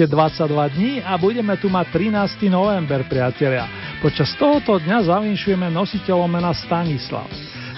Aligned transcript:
Ešte 0.00 0.16
22 0.16 0.80
dní 0.80 0.92
a 1.04 1.20
budeme 1.20 1.60
tu 1.60 1.68
mať 1.68 1.92
13. 1.92 2.48
november, 2.48 3.04
priatelia. 3.04 3.68
Počas 4.00 4.32
tohoto 4.32 4.80
dňa 4.80 5.12
zavinšujeme 5.12 5.68
nositeľom 5.68 6.24
mena 6.24 6.56
Stanislav. 6.56 7.28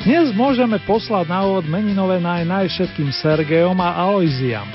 Dnes 0.07 0.31
môžeme 0.31 0.79
poslať 0.87 1.27
na 1.27 1.43
úvod 1.43 1.67
meninové 1.67 2.23
naj 2.23 2.47
naj 2.47 2.71
všetkým 2.71 3.11
Sergejom 3.11 3.75
a 3.83 3.99
Aloiziam. 4.07 4.71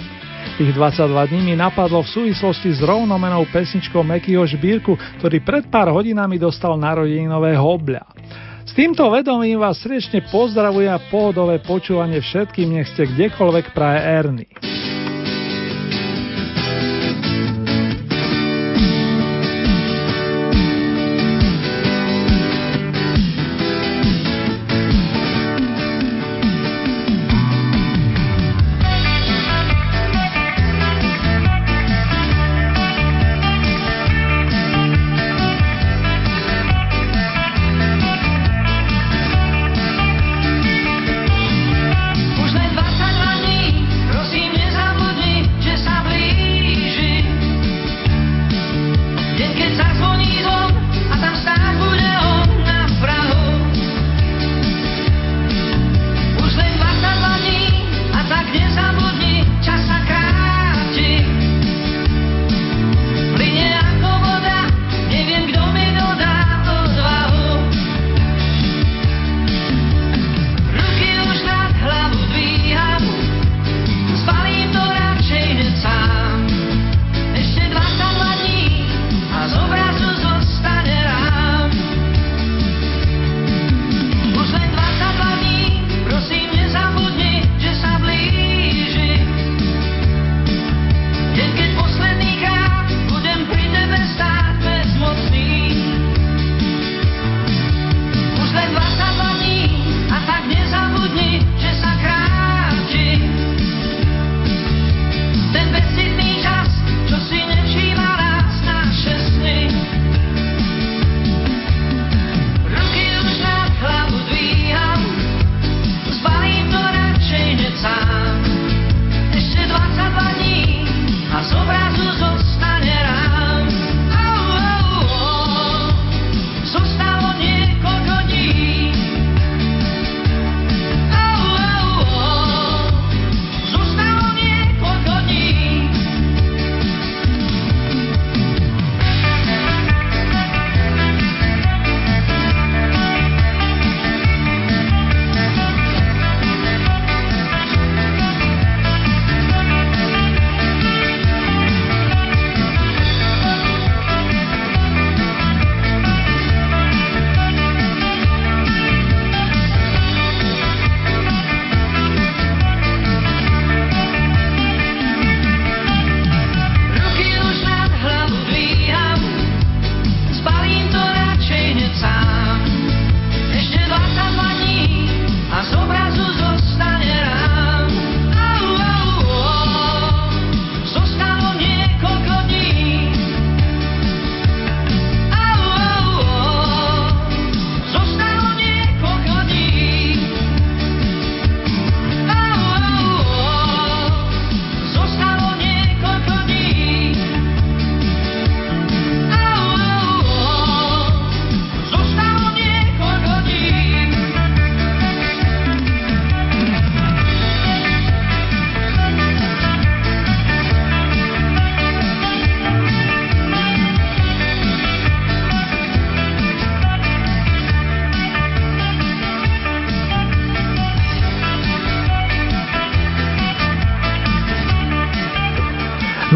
Tých 0.59 0.75
22 0.75 1.07
dní 1.07 1.39
mi 1.47 1.55
napadlo 1.55 2.03
v 2.03 2.11
súvislosti 2.19 2.67
s 2.67 2.83
rovnomenou 2.83 3.47
pesničkou 3.47 4.03
Mekyho 4.03 4.43
Žbírku, 4.43 4.99
ktorý 5.23 5.39
pred 5.39 5.71
pár 5.71 5.95
hodinami 5.95 6.35
dostal 6.35 6.75
narodeninové 6.75 7.55
hobľa. 7.55 8.03
S 8.67 8.75
týmto 8.75 9.07
vedomím 9.07 9.63
vás 9.63 9.79
srdečne 9.79 10.19
pozdravujem 10.27 10.91
a 10.91 10.99
pohodové 11.07 11.63
počúvanie 11.63 12.19
všetkým, 12.19 12.75
nech 12.75 12.91
ste 12.91 13.07
kdekoľvek 13.07 13.71
praje 13.71 13.99
Ernie. 14.03 14.66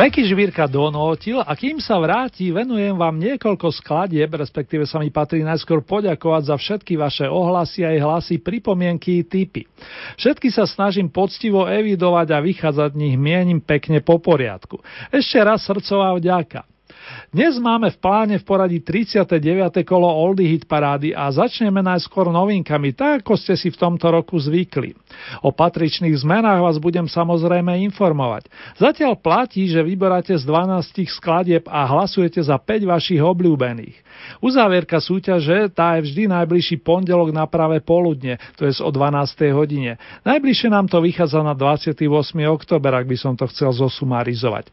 Meky 0.02 0.26
žvírka 0.26 0.66
donútil 0.66 1.46
a 1.46 1.54
kým 1.54 1.78
sa 1.78 2.02
vráti, 2.02 2.50
venujem 2.50 2.98
vám 2.98 3.22
niekoľko 3.22 3.70
skladieb, 3.70 4.34
respektíve 4.34 4.82
sa 4.90 4.98
mi 4.98 5.14
patrí 5.14 5.46
najskôr 5.46 5.86
poďakovať 5.86 6.50
za 6.50 6.56
všetky 6.58 6.98
vaše 6.98 7.30
ohlasy 7.30 7.86
aj 7.86 7.98
hlasy, 8.02 8.42
pripomienky 8.42 9.22
i 9.22 9.28
typy. 9.30 9.70
Všetky 10.18 10.50
sa 10.50 10.66
snažím 10.66 11.14
poctivo 11.14 11.70
evidovať 11.70 12.34
a 12.34 12.42
vychádzať 12.42 12.98
nich 12.98 13.14
mienim 13.14 13.62
pekne 13.62 14.02
po 14.02 14.18
poriadku. 14.18 14.82
Ešte 15.14 15.38
raz 15.38 15.62
srdcová 15.70 16.18
vďaka. 16.18 16.71
Dnes 17.32 17.56
máme 17.64 17.88
v 17.92 17.98
pláne 17.98 18.36
v 18.36 18.44
poradí 18.44 18.80
39. 18.84 19.88
kolo 19.88 20.04
Oldie 20.04 20.52
Hit 20.52 20.68
parády 20.68 21.16
a 21.16 21.32
začneme 21.32 21.80
najskôr 21.80 22.28
novinkami, 22.28 22.92
tak 22.92 23.24
ako 23.24 23.40
ste 23.40 23.56
si 23.56 23.72
v 23.72 23.80
tomto 23.80 24.12
roku 24.12 24.36
zvykli. 24.36 24.92
O 25.40 25.56
patričných 25.56 26.12
zmenách 26.20 26.60
vás 26.60 26.78
budem 26.84 27.08
samozrejme 27.08 27.80
informovať. 27.88 28.52
Zatiaľ 28.76 29.16
platí, 29.16 29.72
že 29.72 29.80
vyberáte 29.80 30.36
z 30.36 30.44
12 30.44 31.08
skladieb 31.08 31.64
a 31.72 31.88
hlasujete 31.88 32.44
za 32.44 32.60
5 32.60 32.84
vašich 32.84 33.24
obľúbených. 33.24 34.11
Uzávierka 34.40 34.98
súťaže 34.98 35.70
tá 35.72 35.98
je 35.98 36.10
vždy 36.10 36.32
najbližší 36.32 36.82
pondelok 36.82 37.34
na 37.34 37.46
práve 37.46 37.80
poludne, 37.84 38.42
to 38.58 38.66
je 38.66 38.74
o 38.82 38.90
12. 38.90 39.52
hodine. 39.54 40.02
Najbližšie 40.26 40.70
nám 40.72 40.90
to 40.90 41.02
vychádza 41.02 41.42
na 41.46 41.54
28. 41.54 42.02
oktober, 42.50 42.92
ak 42.96 43.06
by 43.06 43.18
som 43.18 43.34
to 43.38 43.46
chcel 43.50 43.72
zosumarizovať. 43.74 44.72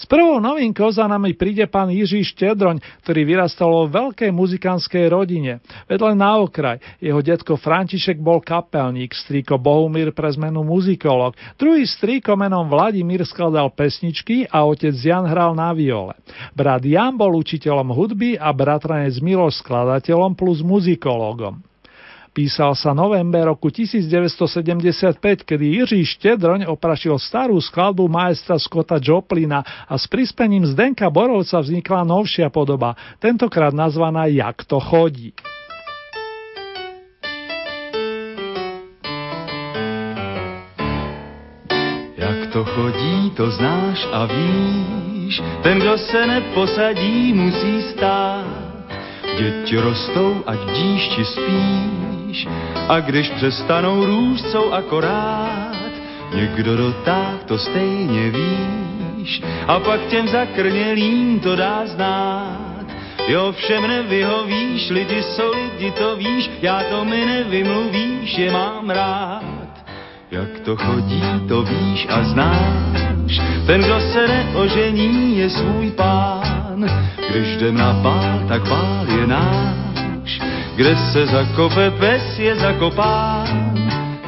S 0.00 0.08
prvou 0.08 0.40
novinkou 0.40 0.88
za 0.88 1.04
nami 1.04 1.36
príde 1.36 1.68
pán 1.68 1.92
Jiří 1.92 2.24
Štedroň, 2.32 2.80
ktorý 3.04 3.20
vyrastal 3.28 3.68
vo 3.68 3.84
veľkej 3.92 4.32
muzikánskej 4.32 5.12
rodine. 5.12 5.60
Vedľa 5.84 6.16
na 6.16 6.40
okraj, 6.40 6.80
jeho 6.96 7.20
detko 7.20 7.60
František 7.60 8.16
bol 8.16 8.40
kapelník, 8.40 9.12
strýko 9.12 9.60
Bohumír 9.60 10.16
pre 10.16 10.32
zmenu 10.32 10.64
muzikolog, 10.64 11.36
druhý 11.60 11.84
strýko 11.84 12.40
menom 12.40 12.72
Vladimír 12.72 13.20
skladal 13.28 13.68
pesničky 13.68 14.48
a 14.48 14.64
otec 14.64 14.96
Jan 14.96 15.28
hral 15.28 15.52
na 15.52 15.76
viole. 15.76 16.16
Brat 16.56 16.84
Jan 16.88 17.20
bol 17.20 17.36
učiteľom 17.36 17.92
hudby 17.92 18.40
a 18.40 18.48
bratranec 18.80 19.20
Miloš 19.20 19.60
skladateľom 19.60 20.32
plus 20.32 20.64
muzikologom. 20.64 21.60
Písal 22.32 22.72
sa 22.72 22.96
november 22.96 23.52
roku 23.52 23.68
1975, 23.68 25.44
kedy 25.44 25.64
Jiří 25.82 26.00
Štedroň 26.16 26.64
oprašil 26.64 27.20
starú 27.20 27.60
skladbu 27.60 28.08
maestra 28.08 28.56
Scotta 28.56 28.96
Joplina 28.96 29.60
a 29.84 29.98
s 30.00 30.08
prispením 30.08 30.64
Zdenka 30.64 31.12
Borovca 31.12 31.60
vznikla 31.60 32.08
novšia 32.08 32.48
podoba, 32.48 32.96
tentokrát 33.20 33.76
nazvaná 33.76 34.30
Jak 34.30 34.64
to 34.64 34.80
chodí. 34.80 35.36
Jak 42.16 42.40
to 42.54 42.64
chodí, 42.64 43.30
to 43.36 43.50
znáš 43.50 44.06
a 44.12 44.24
víš, 44.30 45.42
ten, 45.62 45.82
kdo 45.82 45.98
se 45.98 46.26
neposadí, 46.26 47.34
musí 47.34 47.82
stát. 47.82 48.69
Děti 49.40 49.76
rostou, 49.76 50.42
ať 50.46 50.58
díšti 50.76 51.24
spíš 51.24 52.48
a 52.88 53.00
když 53.00 53.30
přestanou 53.30 54.04
růst, 54.04 54.50
jsou 54.50 54.72
akorát. 54.72 55.90
Někdo 56.34 56.76
dotáh, 56.76 57.44
to 57.46 57.58
stejně 57.58 58.30
víš 58.30 59.42
a 59.66 59.80
pak 59.80 60.00
těm 60.00 60.28
zakrnělým 60.28 61.40
to 61.40 61.56
dá 61.56 61.86
znát. 61.86 62.86
Jo, 63.28 63.52
všem 63.52 63.88
nevyhovíš, 63.88 64.90
lidi 64.90 65.22
jsou 65.22 65.52
lidi, 65.52 65.90
to 65.90 66.16
víš, 66.16 66.50
já 66.62 66.82
to 66.90 67.04
mi 67.04 67.26
nevymluvíš, 67.26 68.38
je 68.38 68.52
mám 68.52 68.90
rád. 68.90 69.42
Jak 70.30 70.60
to 70.64 70.76
chodí, 70.76 71.22
to 71.48 71.62
víš 71.62 72.06
a 72.10 72.24
znáš, 72.24 73.40
ten, 73.66 73.80
kdo 73.80 74.00
se 74.00 74.28
neožení, 74.28 75.38
je 75.38 75.50
svůj 75.50 75.90
pán. 76.70 76.90
Když 77.30 77.56
jdem 77.56 77.74
na 77.74 77.94
pál, 78.02 78.40
tak 78.48 78.68
pál 78.68 79.06
je 79.08 79.26
náš 79.26 79.80
kde 80.76 80.96
se 80.96 81.26
zakope 81.26 81.90
pes 81.90 82.38
je 82.38 82.56
zakopán. 82.56 83.74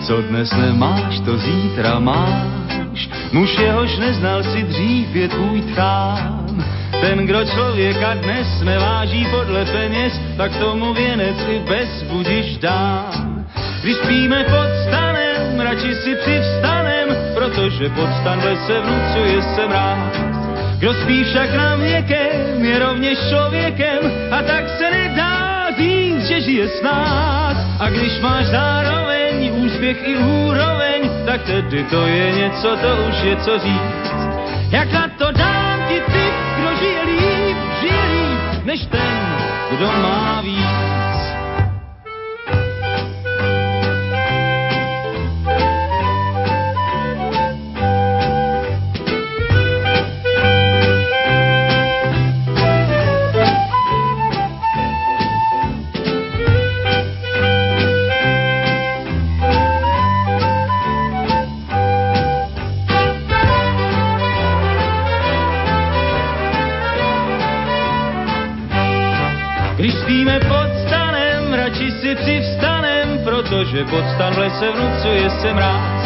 Co 0.07 0.23
dnes 0.23 0.53
nemáš, 0.53 1.21
to 1.25 1.39
zítra 1.39 1.99
máš. 1.99 3.09
Muž 3.33 3.59
jehož 3.59 3.99
neznal 3.99 4.43
si 4.43 4.63
dřív 4.63 5.15
je 5.15 5.29
tvůj 5.29 5.61
tchán. 5.61 6.65
Ten, 7.01 7.27
kdo 7.27 7.45
člověka 7.45 8.15
dnes 8.15 8.61
neváží 8.65 9.27
podle 9.31 9.65
peněz, 9.65 10.21
tak 10.37 10.57
tomu 10.57 10.95
věnec 10.95 11.37
i 11.49 11.59
bez 11.59 12.03
budiš 12.03 12.59
dám. 12.59 13.47
Když 13.83 13.97
spíme 13.97 14.45
pod 14.45 14.69
stanem, 14.89 15.61
radši 15.61 15.95
si 15.95 16.15
přivstanem, 16.15 17.09
protože 17.35 17.89
pod 17.89 18.09
stan 18.21 18.41
se 18.67 18.81
vnucuje 18.81 19.43
se 19.43 19.67
mráz. 19.69 20.42
Kdo 20.83 20.95
spí 20.95 21.25
však 21.25 21.55
na 21.55 21.77
věkem, 21.77 22.65
je 22.65 22.79
rovněž 22.79 23.19
člověkem 23.29 23.99
a 24.31 24.43
tak 24.43 24.69
se 24.69 24.91
nedá 24.91 25.43
že 26.23 26.41
žije 26.41 26.69
s 26.69 26.83
nás. 26.83 27.57
A 27.81 27.91
když 27.91 28.21
máš 28.21 28.47
zároveň 28.47 29.53
úspěch 29.53 30.09
i 30.09 30.17
úroveň, 30.17 31.11
tak 31.27 31.43
tedy 31.43 31.85
to 31.85 32.07
je 32.07 32.33
něco, 32.33 32.77
to 32.77 32.91
už 33.09 33.17
je 33.23 33.37
co 33.37 33.59
říct. 33.59 34.13
Jak 34.71 34.93
na 34.93 35.09
to 35.19 35.33
dám 35.33 35.89
ti 35.89 36.01
ty, 36.01 36.25
kdo 36.59 36.71
žije 36.79 37.03
líp, 37.03 37.57
žije 37.81 38.03
líp, 38.13 38.65
než 38.65 38.87
ten, 38.87 39.21
kdo 39.71 39.87
má 39.87 40.41
víc. 40.41 41.02
Že 73.73 73.85
pod 73.89 74.05
stan 74.15 74.35
v 74.35 74.39
lese 74.39 74.69
vnucuje 74.71 75.31
se 75.31 75.55
mráz. 75.55 76.05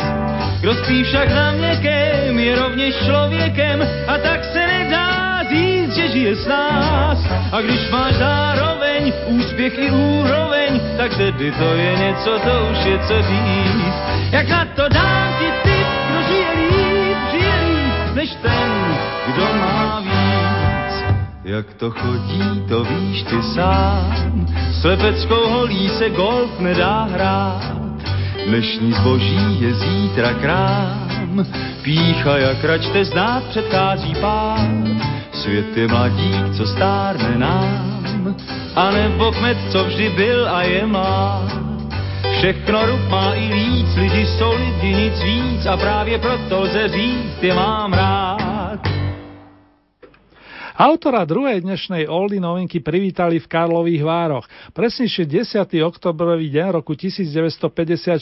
Kdo 0.60 0.74
spí 0.74 1.02
však 1.02 1.28
na 1.34 1.52
měkém, 1.52 2.38
je 2.38 2.56
rovněž 2.56 2.94
člověkem 2.94 3.88
a 4.06 4.18
tak 4.18 4.44
se 4.44 4.66
nedá 4.66 5.42
říct, 5.50 5.94
že 5.94 6.08
žije 6.08 6.36
s 6.36 6.46
nás. 6.46 7.18
A 7.52 7.60
když 7.60 7.90
máš 7.90 8.14
zároveň 8.14 9.12
úspěch 9.26 9.78
i 9.78 9.90
úroveň, 9.90 10.80
tak 10.96 11.16
tedy 11.16 11.52
to 11.52 11.74
je 11.74 11.92
něco, 11.96 12.38
to 12.38 12.68
už 12.72 12.78
je 12.84 12.98
co 12.98 13.22
říct. 13.22 13.98
Jak 14.30 14.48
na 14.48 14.64
to 14.64 14.88
dám 14.88 15.34
ti 15.38 15.50
ty, 15.62 15.76
kdo 16.08 16.22
žije 16.22 16.48
líp, 16.54 17.18
žije 17.30 17.54
líp, 17.66 18.14
než 18.14 18.30
ten, 18.42 18.70
kdo 19.26 19.42
má 19.42 20.00
víc. 20.00 20.15
Jak 21.56 21.74
to 21.74 21.90
chodí, 21.90 22.62
to 22.68 22.84
víš 22.84 23.22
ty 23.22 23.42
sám, 23.42 24.46
Slepeckou 24.80 25.48
holí 25.48 25.88
se 25.88 26.10
golf 26.10 26.60
nedá 26.60 27.02
hrát, 27.02 27.76
dnešní 28.46 28.92
zboží 28.92 29.60
je 29.60 29.74
zítra 29.74 30.32
krám. 30.34 31.46
Pícha, 31.82 32.36
jak 32.38 32.64
račte 32.64 33.04
znát, 33.04 33.42
předchází 33.44 34.14
pád, 34.20 34.68
svět 35.32 35.76
je 35.76 35.88
mladík, 35.88 36.56
co 36.56 36.66
stárne 36.66 37.38
nám, 37.38 38.36
a 38.76 38.90
nebo 38.90 39.32
kmet, 39.32 39.58
co 39.72 39.84
vždy 39.84 40.08
byl 40.08 40.48
a 40.48 40.62
je 40.62 40.86
mlád. 40.86 41.52
Všechno 42.38 42.86
rub 42.86 43.08
má 43.08 43.34
i 43.34 43.54
líc, 43.54 43.96
lidi 43.96 44.26
jsou 44.26 44.52
lidi, 44.56 44.94
nic 44.94 45.22
víc 45.22 45.66
a 45.66 45.76
právě 45.76 46.18
proto 46.18 46.60
lze 46.60 46.88
říct, 46.88 47.42
je 47.42 47.54
mám 47.54 47.92
rád. 47.92 48.55
Autora 50.76 51.24
druhej 51.24 51.64
dnešnej 51.64 52.04
Oldy 52.04 52.36
novinky 52.36 52.84
privítali 52.84 53.40
v 53.40 53.48
Karlových 53.48 54.04
Vároch, 54.04 54.44
presnejšie 54.76 55.24
10. 55.24 55.72
oktobrový 55.80 56.52
deň 56.52 56.76
roku 56.76 56.92
1954, 56.92 58.20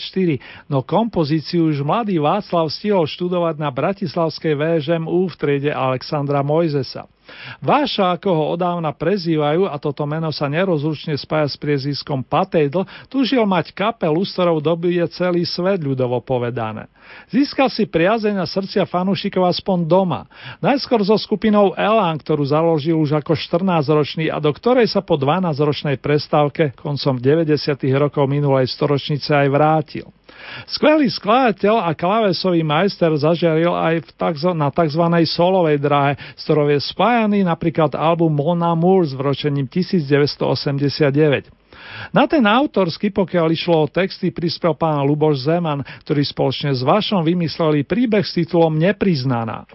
no 0.70 0.86
kompozíciu 0.86 1.66
už 1.74 1.82
mladý 1.82 2.22
Václav 2.22 2.70
stihol 2.70 3.10
študovať 3.10 3.58
na 3.58 3.74
Bratislavskej 3.74 4.54
VŽMU 4.54 5.26
v 5.26 5.34
triede 5.34 5.74
Alexandra 5.74 6.46
Mojzesa. 6.46 7.10
Váša, 7.58 8.14
ako 8.14 8.30
ho 8.30 8.44
odávna 8.54 8.94
prezývajú, 8.94 9.66
a 9.66 9.74
toto 9.82 10.06
meno 10.06 10.30
sa 10.30 10.46
nerozlučne 10.46 11.18
spája 11.18 11.50
s 11.50 11.58
priezviskom 11.58 12.22
Patejdl, 12.22 12.86
tužil 13.10 13.42
mať 13.48 13.74
kapelu, 13.74 14.22
s 14.22 14.30
ktorou 14.30 14.62
dobije 14.62 15.02
celý 15.10 15.42
svet 15.42 15.82
ľudovo 15.82 16.22
povedané. 16.22 16.86
Získal 17.32 17.72
si 17.72 17.88
priazeň 17.88 18.40
a 18.40 18.46
srdcia 18.46 18.84
fanúšikov 18.84 19.48
aspoň 19.48 19.88
doma. 19.88 20.28
Najskôr 20.60 21.00
so 21.02 21.16
skupinou 21.16 21.72
Elan, 21.74 22.20
ktorú 22.20 22.44
založil 22.44 22.94
už 23.00 23.18
ako 23.18 23.34
14-ročný 23.34 24.28
a 24.28 24.38
do 24.38 24.52
ktorej 24.52 24.86
sa 24.92 25.00
po 25.00 25.16
12-ročnej 25.16 25.98
prestávke 25.98 26.76
koncom 26.76 27.16
90. 27.18 27.56
rokov 27.96 28.24
minulej 28.28 28.68
storočnice 28.70 29.32
aj 29.32 29.48
vrátil. 29.48 30.06
Skvelý 30.68 31.08
skladateľ 31.08 31.88
a 31.88 31.96
klávesový 31.96 32.60
majster 32.60 33.10
zažiaril 33.16 33.72
aj 33.72 34.04
v 34.04 34.10
tzv. 34.12 34.50
na 34.52 34.68
tzv. 34.68 35.04
solovej 35.24 35.80
dráhe, 35.80 36.20
s 36.36 36.44
ktorou 36.44 36.68
je 36.68 36.80
spájaný 36.84 37.40
napríklad 37.42 37.96
album 37.96 38.36
Mon 38.36 38.60
Amour 38.60 39.08
s 39.08 39.16
vročením 39.16 39.64
1989. 39.66 41.63
Na 42.10 42.26
ten 42.26 42.42
autorský, 42.44 43.10
pokiaľ 43.14 43.46
išlo 43.54 43.86
o 43.86 43.90
texty, 43.90 44.34
prispel 44.34 44.74
pán 44.74 45.02
Luboš 45.06 45.46
Zeman, 45.46 45.82
ktorý 46.06 46.22
spoločne 46.24 46.74
s 46.74 46.82
Vašom 46.82 47.22
vymysleli 47.22 47.86
príbeh 47.86 48.24
s 48.26 48.34
titulom 48.34 48.74
Nepriznaná. 48.74 49.66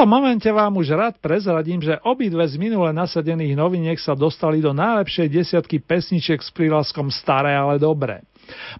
tomto 0.00 0.16
momente 0.16 0.48
vám 0.48 0.80
už 0.80 0.96
rád 0.96 1.14
prezradím, 1.20 1.84
že 1.84 2.00
obidve 2.00 2.40
z 2.48 2.56
minule 2.56 2.88
nasadených 2.88 3.52
noviniek 3.52 4.00
sa 4.00 4.16
dostali 4.16 4.64
do 4.64 4.72
najlepšej 4.72 5.28
desiatky 5.28 5.76
pesniček 5.76 6.40
s 6.40 6.48
prílaskom 6.48 7.12
Staré, 7.12 7.52
ale 7.52 7.76
dobré. 7.76 8.24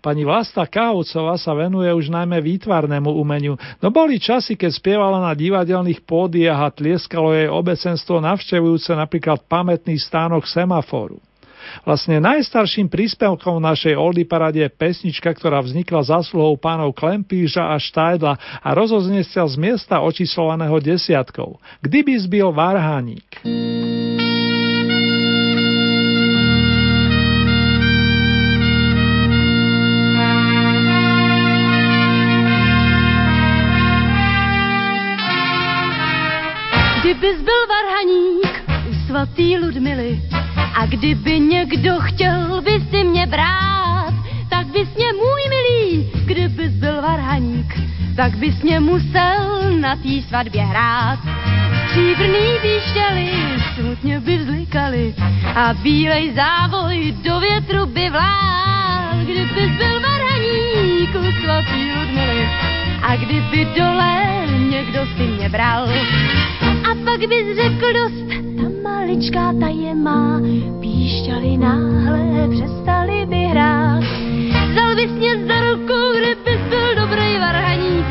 Pani 0.00 0.24
Vlasta 0.24 0.64
Káucová 0.64 1.36
sa 1.36 1.52
venuje 1.52 1.92
už 1.92 2.08
najmä 2.08 2.40
výtvarnému 2.40 3.12
umeniu, 3.20 3.60
no 3.84 3.92
boli 3.92 4.16
časy, 4.16 4.56
keď 4.56 4.72
spievala 4.72 5.20
na 5.20 5.36
divadelných 5.36 6.08
pódiach 6.08 6.56
a 6.56 6.72
tlieskalo 6.72 7.36
jej 7.36 7.52
obecenstvo 7.52 8.16
navštevujúce 8.24 8.96
napríklad 8.96 9.44
pamätný 9.44 10.00
stánok 10.00 10.48
semaforu. 10.48 11.20
Vlastne 11.82 12.20
najstarším 12.20 12.92
príspevkom 12.92 13.62
našej 13.62 13.96
Oldy 13.96 14.24
Parade 14.28 14.60
je 14.60 14.70
pesnička, 14.70 15.32
ktorá 15.32 15.64
vznikla 15.64 16.06
zásluhou 16.06 16.58
pánov 16.60 16.92
Klempíža 16.96 17.72
a 17.72 17.76
Štajdla 17.80 18.62
a 18.62 18.68
rozoznie 18.76 19.24
sa 19.26 19.48
z 19.48 19.56
miesta 19.56 20.02
očíslovaného 20.02 20.76
desiatkou. 20.82 21.58
Kdyby 21.82 22.20
zbil 22.26 22.52
Varhaník. 22.52 23.46
Kdyby 37.10 37.36
zbyl 37.38 37.62
varhaník 37.66 38.54
u 38.90 38.92
svatý 39.06 39.58
Ludmily, 39.58 40.22
a 40.74 40.86
kdyby 40.86 41.40
někdo 41.40 42.00
chtěl 42.00 42.62
by 42.62 42.80
si 42.90 43.04
mě 43.04 43.26
brát, 43.26 44.14
tak 44.50 44.66
bys 44.66 44.88
mě 44.96 45.12
můj 45.12 45.40
milý, 45.48 46.10
kdyby 46.24 46.68
byl 46.68 47.02
varhaník, 47.02 47.74
tak 48.16 48.36
bys 48.36 48.62
mě 48.62 48.80
musel 48.80 49.70
na 49.80 49.96
tý 49.96 50.22
svatbě 50.22 50.62
hrát. 50.62 51.18
Stříbrný 51.86 52.46
výšely 52.62 53.30
smutně 53.74 54.20
by 54.20 54.38
vzlikali 54.38 55.14
a 55.54 55.74
bílej 55.74 56.34
závoj 56.34 57.14
do 57.24 57.40
větru 57.40 57.86
by 57.86 58.10
vlál, 58.10 59.14
kdybys 59.22 59.76
byl 59.76 60.00
varhaník, 60.00 61.12
kluk 61.12 61.34
svatý 61.44 61.92
Ludmily, 61.92 62.48
a 63.02 63.16
kdyby 63.16 63.64
dole 63.78 64.46
někdo 64.70 65.06
si 65.16 65.22
mě 65.22 65.48
bral. 65.48 65.88
A 66.90 66.94
pak 67.04 67.20
bys 67.28 67.56
řekl 67.56 67.92
dost, 67.92 68.69
maličká 68.82 69.52
ta 69.60 69.68
je 69.68 69.94
má, 69.94 70.40
píšťaly 70.80 71.56
náhle 71.56 72.48
přestali 72.48 73.26
by 73.26 73.36
hrát. 73.36 74.04
Vzal 74.70 74.94
bys 74.94 75.10
mě 75.10 75.32
za 75.46 75.60
ruku, 75.60 75.98
kdybys 76.18 76.60
byl 76.68 76.94
dobrý 76.94 77.38
varhaník 77.38 78.06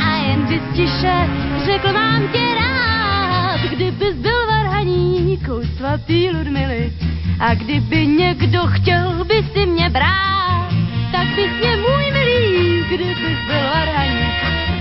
a 0.00 0.16
jen 0.16 0.46
bys 0.46 0.62
tiše 0.74 1.28
řekl 1.64 1.92
mám 1.92 2.28
tě 2.28 2.54
rád, 2.54 3.60
kdybys 3.70 4.14
byl 4.14 4.46
varhaník 4.46 5.48
u 5.48 5.62
svatý 5.76 6.30
Ludmily 6.30 6.92
a 7.40 7.54
kdyby 7.54 8.06
někdo 8.06 8.66
chtěl 8.66 9.24
by 9.24 9.44
si 9.52 9.66
mě 9.66 9.90
brát, 9.90 10.68
tak 11.12 11.26
bys 11.36 11.50
mě 11.60 11.76
můj 11.76 12.12
milý, 12.12 12.84
kdybys 12.88 13.38
byl 13.46 13.62
varhaník, 13.74 14.34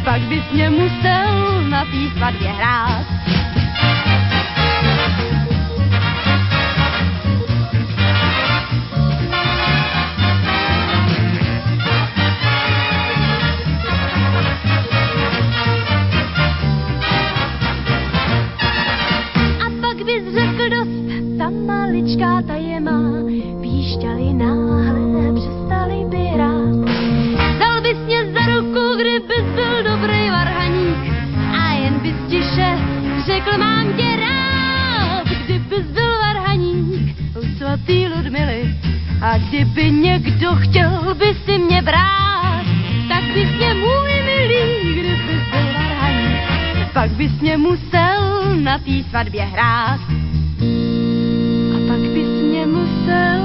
pak 0.03 0.21
bys 0.21 0.43
mě 0.53 0.69
musel 0.69 1.61
na 1.69 1.85
tý 1.85 2.09
svatbě 2.17 2.47
hrát. 2.47 3.05
Bys 20.09 20.33
řekl 20.33 20.69
dost, 20.69 21.37
ta 21.37 21.49
maličká 21.49 22.41
ta 22.41 22.53
je 22.53 22.79
má, 22.79 23.01
píšťaly 23.61 24.33
náhle 24.33 25.33
přestali 25.35 26.05
by 26.09 26.17
hrát. 26.17 26.85
Dal 27.59 27.81
bys 27.81 27.97
mě 28.05 28.31
za 28.33 28.55
ruku, 28.55 28.95
kdybys 29.01 29.45
byl 29.55 29.83
dobrý 29.83 30.29
varhaník 30.29 30.97
a 31.61 31.73
jen 31.73 31.93
bys 31.99 32.15
tiše 32.29 32.77
řekl 33.25 33.57
mám 33.57 33.93
tě 33.93 34.15
rád, 34.15 35.27
kdybys 35.45 35.85
byl 35.85 36.11
varhaník 36.19 37.15
u 37.37 37.57
svatý 37.57 38.07
Ludmily 38.07 38.75
a 39.21 39.37
kdyby 39.37 39.91
někdo 39.91 40.55
chtěl 40.55 41.15
by 41.15 41.35
si 41.45 41.57
mě 41.57 41.81
brát, 41.81 42.65
tak 43.09 43.23
bys 43.33 43.49
mě 43.57 43.73
můj 43.73 44.11
milý, 44.25 44.98
pak 46.99 47.11
bys 47.11 47.31
mě 47.41 47.57
musel 47.57 48.55
na 48.55 48.77
té 48.77 49.03
svatbě 49.09 49.43
hrát. 49.43 49.99
A 51.75 51.77
pak 51.87 51.99
bys 51.99 52.27
mě 52.43 52.65
musel 52.65 53.38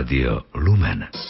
Rádio 0.00 0.46
Lumen. 0.54 1.29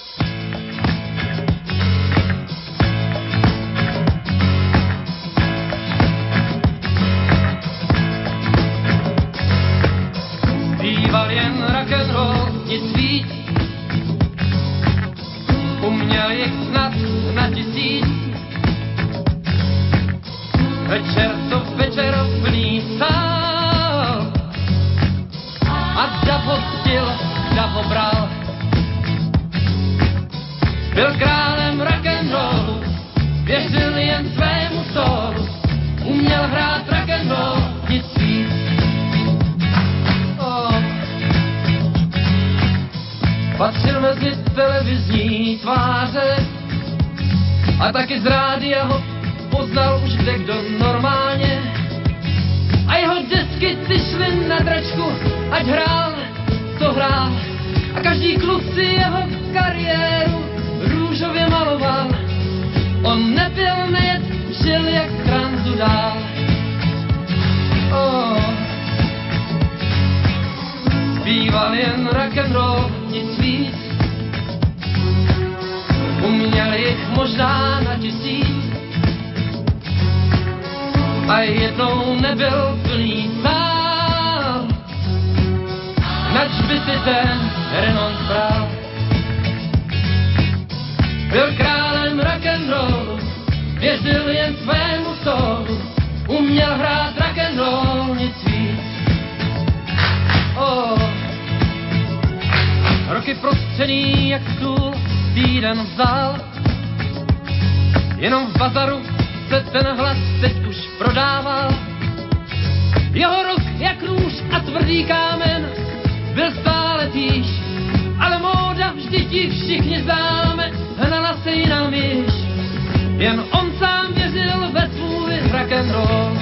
Svůj 125.81 125.93
rock'n'roll. 125.93 126.39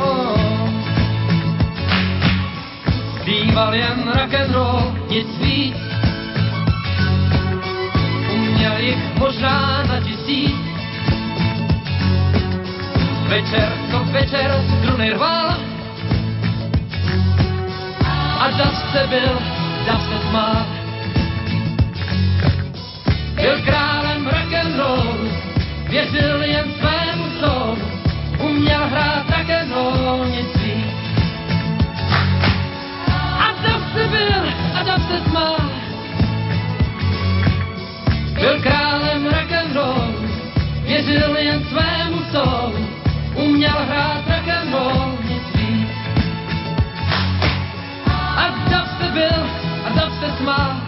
Oh. 0.00 0.38
Býval 3.24 3.74
jen 3.74 4.12
rock'n'roll, 4.18 4.92
nic 5.10 5.28
víc. 5.38 5.76
Uměl 8.32 8.78
jich 8.78 9.18
možná 9.18 9.82
na 9.88 10.00
tisíc. 10.00 10.56
Večer 13.28 13.72
co 13.90 13.98
večer 14.04 14.64
struny 14.78 15.10
rval. 15.10 15.56
A 18.40 18.50
dav 18.58 18.92
se 18.92 19.06
byl, 19.06 19.38
dav 19.86 20.02
se 20.02 20.28
smál. 20.28 20.66
Byl 23.34 23.62
králem 23.64 24.26
rock'n'roll, 24.26 25.28
věřil 25.88 26.42
jen 26.42 26.79
se 35.08 35.20
tma. 35.30 35.56
Byl 38.34 38.60
králem 38.62 39.24
rock 39.24 39.52
and 39.52 39.74
roll, 39.76 40.14
věřil 40.82 41.36
jen 41.36 41.64
svému 41.64 42.18
sou, 42.32 42.74
uměl 43.34 43.76
hrát 43.88 44.22
rock 44.26 44.48
and 44.48 44.72
roll, 44.72 45.18
nic 45.28 45.54
víc. 45.54 45.88
A 48.36 48.48
dub 48.70 48.88
se 49.00 49.12
byl, 49.12 49.42
a 49.84 49.88
dub 49.88 50.12
se 50.20 50.36
tma. 50.38 50.80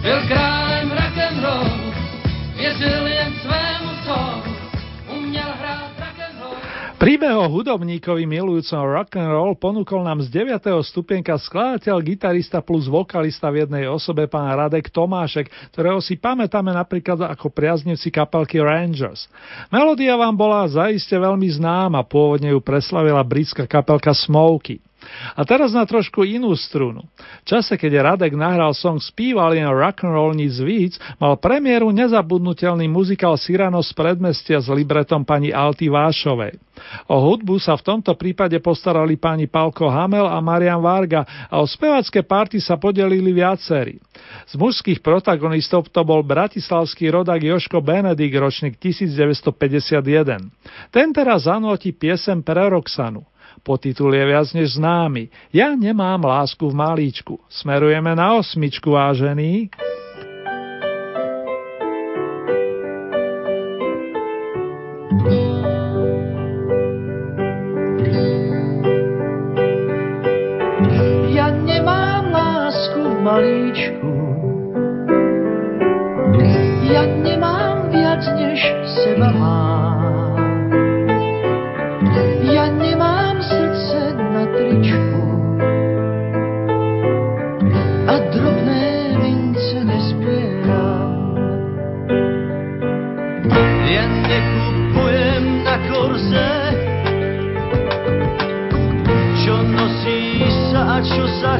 Byl 0.00 0.20
králem 0.28 0.90
rock 0.90 1.18
and 1.28 1.42
roll, 1.44 1.94
věřil 2.56 3.06
jen 3.06 3.32
svému 3.42 3.90
sou, 4.04 4.53
Príbeh 7.04 7.36
o 7.36 7.52
hudobníkovi 7.52 8.24
milujúcom 8.24 8.80
rock 8.80 9.20
and 9.20 9.28
roll 9.28 9.52
ponúkol 9.52 10.08
nám 10.08 10.24
z 10.24 10.40
9. 10.40 10.56
stupienka 10.80 11.36
skladateľ, 11.36 12.00
gitarista 12.00 12.64
plus 12.64 12.88
vokalista 12.88 13.52
v 13.52 13.60
jednej 13.60 13.84
osobe 13.84 14.24
pán 14.24 14.48
Radek 14.48 14.88
Tomášek, 14.88 15.52
ktorého 15.76 16.00
si 16.00 16.16
pamätáme 16.16 16.72
napríklad 16.72 17.20
ako 17.28 17.52
priaznivci 17.52 18.08
kapelky 18.08 18.56
Rangers. 18.56 19.28
Melódia 19.68 20.16
vám 20.16 20.32
bola 20.32 20.64
zaiste 20.64 21.12
veľmi 21.12 21.44
známa, 21.52 22.08
pôvodne 22.08 22.56
ju 22.56 22.64
preslavila 22.64 23.20
britská 23.20 23.68
kapelka 23.68 24.16
Smokey. 24.16 24.80
A 25.34 25.42
teraz 25.46 25.72
na 25.72 25.84
trošku 25.86 26.24
inú 26.24 26.52
strunu. 26.56 27.04
V 27.42 27.46
čase, 27.46 27.76
keď 27.76 28.14
Radek 28.14 28.34
nahral 28.36 28.72
song 28.76 28.98
Spíval 29.00 29.56
jen 29.56 29.70
rock 29.70 30.04
and 30.04 30.12
roll 30.14 30.32
nic 30.32 30.54
víc, 30.60 30.96
mal 31.20 31.36
premiéru 31.38 31.92
nezabudnutelný 31.92 32.88
muzikál 32.88 33.36
Cyrano 33.36 33.82
z 33.82 33.90
predmestia 33.92 34.58
s 34.60 34.68
libretom 34.72 35.22
pani 35.22 35.52
Alty 35.52 35.92
Vášovej. 35.92 36.56
O 37.06 37.16
hudbu 37.22 37.62
sa 37.62 37.78
v 37.78 37.86
tomto 37.86 38.12
prípade 38.18 38.58
postarali 38.58 39.14
pani 39.14 39.46
Palko 39.46 39.86
Hamel 39.86 40.26
a 40.26 40.42
Marian 40.42 40.82
Varga 40.82 41.22
a 41.46 41.62
o 41.62 41.66
spevacké 41.66 42.26
party 42.26 42.58
sa 42.58 42.74
podelili 42.74 43.30
viacerí. 43.30 44.02
Z 44.48 44.58
mužských 44.58 44.98
protagonistov 44.98 45.86
to 45.92 46.02
bol 46.02 46.24
bratislavský 46.26 47.12
rodak 47.14 47.42
Joško 47.44 47.78
Benedik, 47.78 48.34
ročník 48.34 48.80
1951. 48.80 50.50
Ten 50.90 51.08
teraz 51.14 51.46
zanotí 51.46 51.94
piesem 51.94 52.42
pre 52.42 52.66
Roxanu. 52.66 53.22
Podtitul 53.64 54.12
je 54.12 54.24
viac 54.28 54.52
než 54.52 54.76
známy. 54.76 55.32
Ja 55.48 55.72
nemám 55.72 56.20
lásku 56.20 56.68
v 56.68 56.76
malíčku. 56.76 57.40
Smerujeme 57.48 58.12
na 58.12 58.36
osmičku, 58.36 58.92
vážený. 58.92 59.72
Ja 71.32 71.48
nemám 71.48 72.24
lásku 72.36 73.00
v 73.00 73.16
malíčku 73.24 74.12
Ja 76.84 77.08
nemám 77.08 77.88
viac 77.88 78.22
než 78.36 78.60
seba 78.84 79.32
mám 79.32 79.63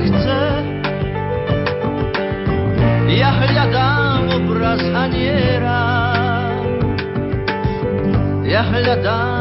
chce. 0.03 0.43
Ja 3.15 3.31
hľadám 3.39 4.23
obraz 4.43 4.83
a 4.83 5.05
nie 5.07 5.39
rám. 5.63 6.67
Ja 8.43 8.63
hľadám 8.67 9.34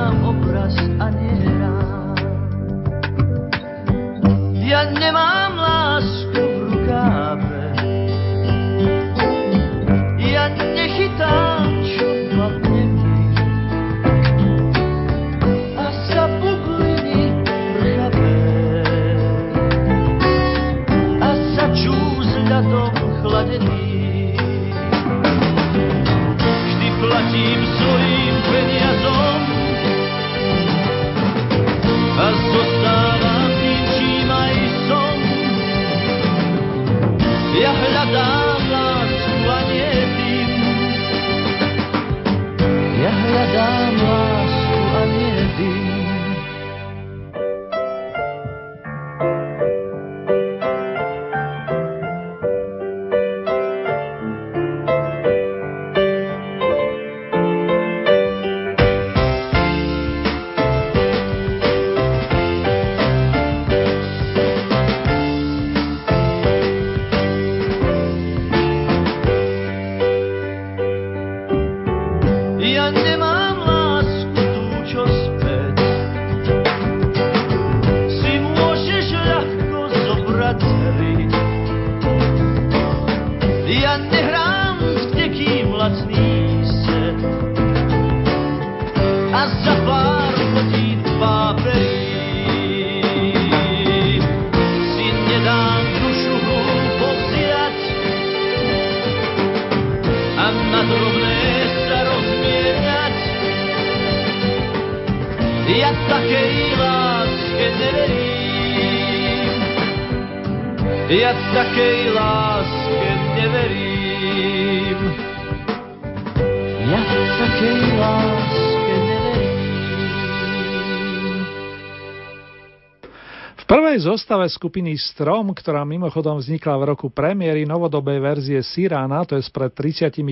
zostave 123.99 124.47
skupiny 124.49 124.95
Strom, 124.95 125.51
ktorá 125.51 125.83
mimochodom 125.83 126.39
vznikla 126.39 126.75
v 126.79 126.83
roku 126.95 127.07
premiéry 127.11 127.67
novodobej 127.67 128.17
verzie 128.23 128.59
Sirána, 128.63 129.27
to 129.27 129.35
je 129.35 129.43
pred 129.51 129.69
36 129.69 130.23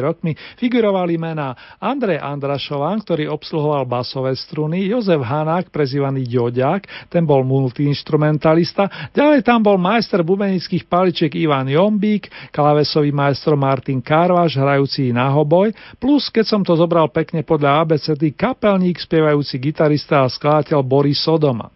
rokmi, 0.00 0.34
figurovali 0.56 1.14
mená 1.20 1.78
Andrej 1.78 2.18
Andrašován, 2.18 3.04
ktorý 3.04 3.28
obsluhoval 3.30 3.84
basové 3.84 4.32
struny, 4.34 4.88
Jozef 4.88 5.20
Hanák, 5.20 5.68
prezývaný 5.68 6.24
Ďoďák, 6.26 7.12
ten 7.12 7.22
bol 7.22 7.44
multiinstrumentalista, 7.44 9.12
ďalej 9.12 9.44
tam 9.44 9.60
bol 9.60 9.76
majster 9.76 10.24
bubenických 10.24 10.88
paličiek 10.88 11.36
Ivan 11.36 11.68
Jombík, 11.68 12.32
klavesový 12.50 13.12
majstro 13.12 13.54
Martin 13.54 14.00
Karvaš, 14.00 14.56
hrajúci 14.56 15.12
na 15.12 15.28
hoboj, 15.30 15.70
plus, 16.00 16.32
keď 16.32 16.48
som 16.48 16.64
to 16.64 16.72
zobral 16.72 17.12
pekne 17.12 17.44
podľa 17.44 17.84
ABCD, 17.84 18.32
kapelník, 18.32 18.96
spievajúci 18.96 19.60
gitarista 19.60 20.24
a 20.24 20.32
skladateľ 20.32 20.80
Boris 20.80 21.20
Sodoma. 21.20 21.75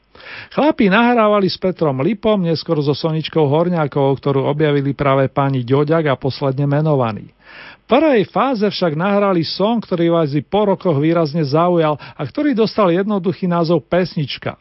Chlapi 0.51 0.91
nahrávali 0.91 1.47
s 1.47 1.57
Petrom 1.61 2.03
Lipom, 2.03 2.43
neskôr 2.43 2.79
so 2.83 2.95
Soničkou 2.97 3.47
Horňákovou, 3.47 4.15
ktorú 4.19 4.41
objavili 4.47 4.95
práve 4.97 5.31
pani 5.31 5.63
Ďoďak 5.63 6.11
a 6.11 6.19
posledne 6.19 6.67
menovaný. 6.67 7.31
V 7.87 7.99
prvej 7.99 8.27
fáze 8.31 8.63
však 8.63 8.95
nahrali 8.95 9.43
song, 9.43 9.83
ktorý 9.83 10.15
vás 10.15 10.31
po 10.47 10.63
rokoch 10.71 10.99
výrazne 11.03 11.43
zaujal 11.43 11.99
a 11.99 12.23
ktorý 12.23 12.55
dostal 12.55 12.95
jednoduchý 12.95 13.51
názov 13.51 13.83
Pesnička. 13.91 14.55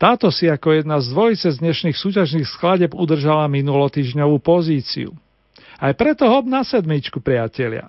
Táto 0.00 0.32
si 0.32 0.48
ako 0.48 0.80
jedna 0.80 0.96
z 0.96 1.12
dvojice 1.12 1.52
z 1.52 1.60
dnešných 1.60 1.92
súťažných 1.92 2.48
skladeb 2.48 2.96
udržala 2.96 3.44
minulotýžňovú 3.52 4.40
pozíciu. 4.40 5.12
Aj 5.76 5.92
preto 5.92 6.24
hop 6.24 6.48
na 6.48 6.64
sedmičku, 6.64 7.20
priatelia. 7.20 7.88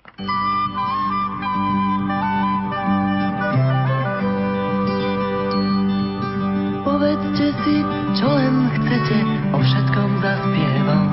Môžete 7.32 7.64
si, 7.64 7.80
čo 8.20 8.28
len 8.28 8.68
chcete, 8.76 9.18
o 9.56 9.58
všetkom 9.64 10.10
zaspievam. 10.20 11.08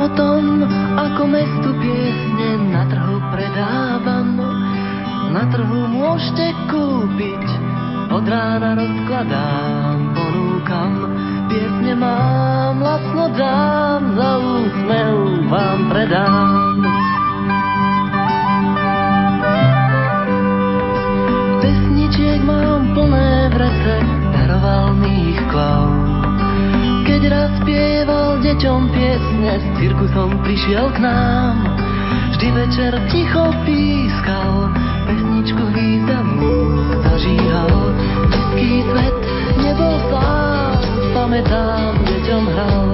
O 0.00 0.08
tom, 0.16 0.64
ako 0.96 1.28
mestu 1.28 1.76
piesne 1.76 2.72
na 2.72 2.88
trhu 2.88 3.20
predávam. 3.28 4.40
Na 5.28 5.44
trhu 5.52 5.92
môžete 5.92 6.56
kúpiť, 6.72 7.44
od 8.16 8.24
rána 8.24 8.80
rozkladám, 8.80 10.16
ponúkam. 10.16 10.92
Piesne 11.52 12.00
mám, 12.00 12.80
lacno 12.80 13.28
dám, 13.36 14.00
za 14.16 14.30
úsmev 14.40 15.16
vám 15.52 15.80
predám. 15.92 16.80
Pesničiek 21.60 22.40
mám 22.40 22.96
plné 22.96 23.52
vrece, 23.52 24.13
karvalných 24.54 25.40
klav. 25.50 25.90
Keď 27.02 27.22
raz 27.26 27.50
spieval 27.58 28.38
deťom 28.38 28.80
piesne, 28.94 29.52
s 29.58 29.66
cirkusom 29.82 30.30
prišiel 30.46 30.94
k 30.94 30.98
nám. 31.02 31.58
Vždy 32.38 32.48
večer 32.54 32.92
ticho 33.10 33.50
pískal, 33.66 34.70
pesničku 35.10 35.64
významnú 35.74 36.54
zažíhal. 37.02 37.74
Detský 38.30 38.70
svet 38.94 39.16
nebol 39.58 39.94
sám, 40.14 40.78
pamätám, 41.18 41.98
deťom 42.06 42.44
hral. 42.54 42.93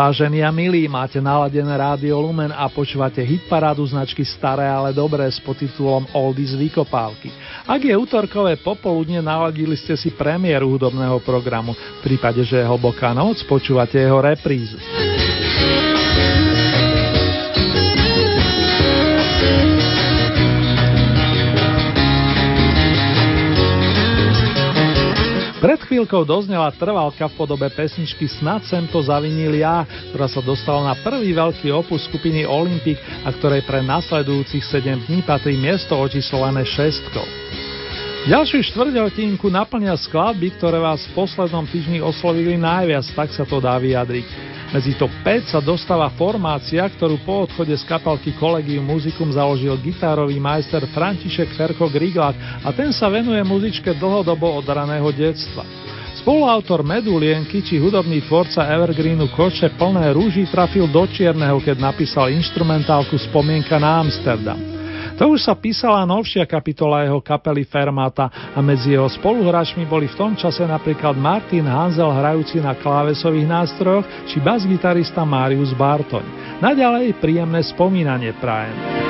Vážení 0.00 0.40
a 0.40 0.48
milí, 0.48 0.88
máte 0.88 1.20
naladené 1.20 1.76
rádio 1.76 2.24
Lumen 2.24 2.48
a 2.56 2.72
počúvate 2.72 3.20
hitparádu 3.20 3.84
značky 3.84 4.24
Staré, 4.24 4.64
ale 4.64 4.96
dobré 4.96 5.28
s 5.28 5.36
podtitulom 5.44 6.08
Oldies 6.16 6.56
Vykopávky. 6.56 7.28
Ak 7.68 7.84
je 7.84 7.92
útorkové 7.92 8.56
popoludne, 8.56 9.20
naladili 9.20 9.76
ste 9.76 10.00
si 10.00 10.08
premiéru 10.08 10.72
hudobného 10.72 11.20
programu. 11.20 11.76
V 11.76 12.16
prípade, 12.16 12.40
že 12.48 12.64
je 12.64 12.64
hlboká 12.64 13.12
noc, 13.12 13.44
počúvate 13.44 14.00
jeho 14.00 14.24
reprízu. 14.24 14.80
Pred 25.60 25.76
chvíľkou 25.84 26.24
doznela 26.24 26.72
trvalka 26.72 27.28
v 27.28 27.36
podobe 27.36 27.68
pesničky 27.68 28.24
Snad 28.24 28.64
sem 28.64 28.88
to 28.88 29.04
zavinil 29.04 29.52
ja, 29.52 29.84
ktorá 30.08 30.24
sa 30.24 30.40
dostala 30.40 30.88
na 30.88 30.96
prvý 30.96 31.36
veľký 31.36 31.68
opus 31.68 32.08
skupiny 32.08 32.48
Olympic 32.48 32.96
a 33.20 33.28
ktorej 33.28 33.68
pre 33.68 33.84
nasledujúcich 33.84 34.64
7 34.64 35.04
dní 35.04 35.20
patrí 35.20 35.60
miesto 35.60 36.00
očíslované 36.00 36.64
šestkou. 36.64 37.28
Ďalšiu 38.24 38.72
štvrťhotinku 38.72 39.52
naplňa 39.52 40.00
skladby, 40.00 40.56
ktoré 40.56 40.80
vás 40.80 41.04
v 41.04 41.12
poslednom 41.12 41.68
týždni 41.68 42.00
oslovili 42.00 42.56
najviac, 42.56 43.04
tak 43.12 43.28
sa 43.36 43.44
to 43.44 43.60
dá 43.60 43.76
vyjadriť. 43.76 44.28
Medzi 44.70 44.94
to 44.94 45.10
5 45.26 45.50
sa 45.50 45.58
dostáva 45.58 46.06
formácia, 46.14 46.86
ktorú 46.86 47.18
po 47.26 47.42
odchode 47.42 47.74
z 47.74 47.82
kapalky 47.90 48.30
Collegium 48.38 48.86
Musicum 48.86 49.26
založil 49.34 49.74
gitárový 49.82 50.38
majster 50.38 50.86
František 50.94 51.58
Ferko 51.58 51.90
Griglak 51.90 52.38
a 52.62 52.70
ten 52.70 52.94
sa 52.94 53.10
venuje 53.10 53.42
muzičke 53.42 53.98
dlhodobo 53.98 54.46
od 54.46 54.66
raného 54.70 55.10
detstva. 55.10 55.66
Spoluautor 56.22 56.86
Medulienky 56.86 57.66
či 57.66 57.82
hudobný 57.82 58.22
tvorca 58.30 58.70
Evergreenu 58.70 59.26
Koče 59.34 59.74
plné 59.74 60.14
rúží 60.14 60.46
trafil 60.46 60.86
do 60.86 61.02
čierneho, 61.02 61.58
keď 61.58 61.90
napísal 61.90 62.30
instrumentálku 62.30 63.18
Spomienka 63.18 63.74
na 63.82 64.06
Amsterdam. 64.06 64.79
To 65.20 65.36
už 65.36 65.44
sa 65.44 65.52
písala 65.52 66.08
novšia 66.08 66.48
kapitola 66.48 67.04
jeho 67.04 67.20
kapely 67.20 67.68
Fermata 67.68 68.32
a 68.56 68.58
medzi 68.64 68.96
jeho 68.96 69.04
spoluhráčmi 69.04 69.84
boli 69.84 70.08
v 70.08 70.16
tom 70.16 70.32
čase 70.32 70.64
napríklad 70.64 71.12
Martin 71.12 71.68
Hanzel 71.68 72.08
hrajúci 72.08 72.56
na 72.64 72.72
klávesových 72.72 73.44
nástrojoch 73.44 74.08
či 74.24 74.40
bas-gitarista 74.40 75.20
Marius 75.28 75.76
Bartoň. 75.76 76.24
Naďalej 76.64 77.20
príjemné 77.20 77.60
spomínanie 77.68 78.32
prajem. 78.40 79.09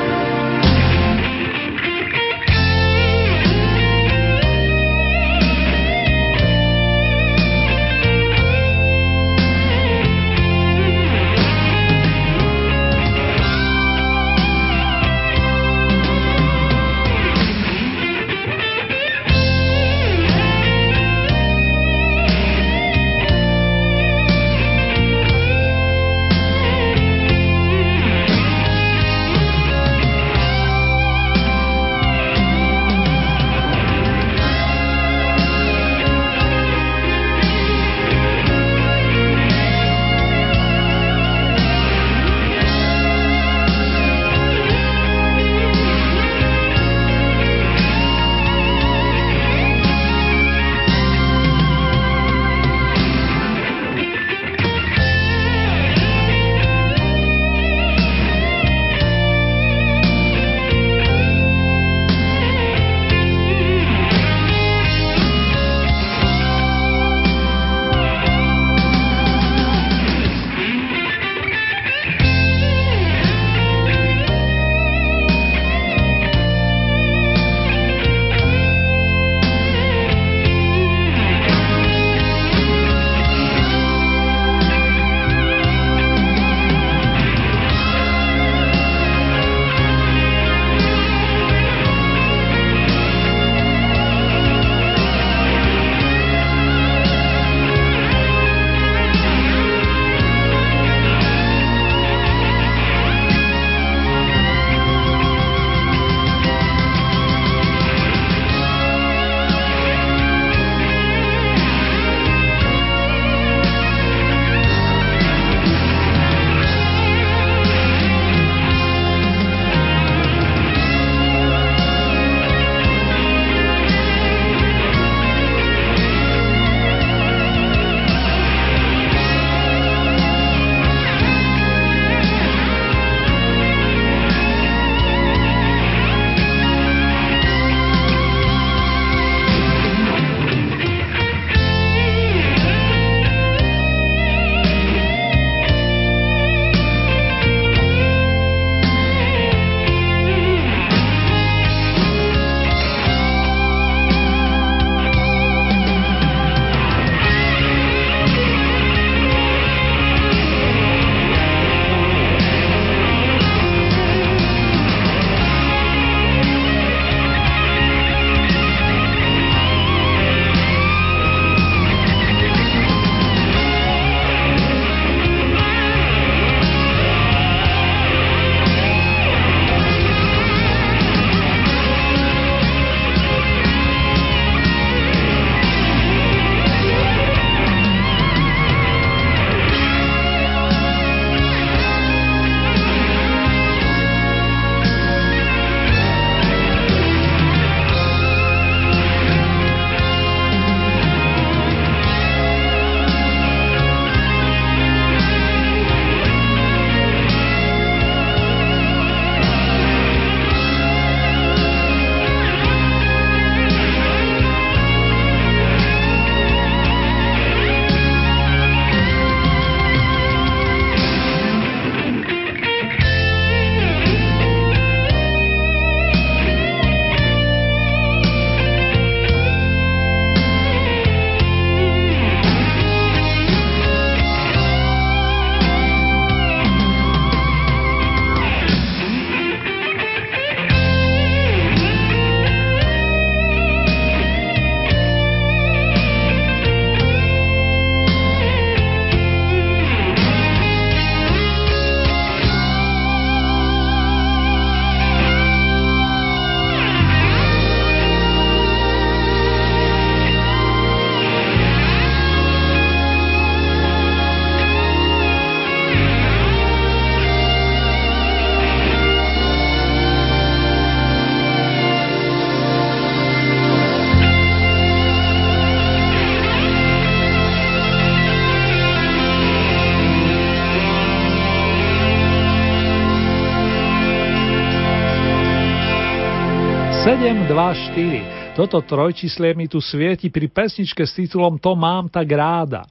724. 287.21 288.56
Toto 288.56 288.81
trojčíslie 288.81 289.52
mi 289.52 289.68
tu 289.68 289.77
svieti 289.77 290.33
pri 290.33 290.48
pesničke 290.48 291.04
s 291.04 291.12
titulom 291.12 291.60
To 291.60 291.77
mám 291.77 292.08
tak 292.08 292.33
ráda. 292.33 292.88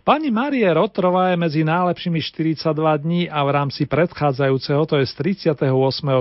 Pani 0.00 0.32
Marie 0.32 0.66
Rotrová 0.72 1.30
je 1.32 1.36
medzi 1.36 1.60
najlepšími 1.64 2.20
42 2.20 2.72
dní 3.04 3.22
a 3.30 3.44
v 3.44 3.50
rámci 3.52 3.84
predchádzajúceho, 3.88 4.82
to 4.84 5.00
je 5.00 5.06
z 5.06 5.14
38. 5.46 5.60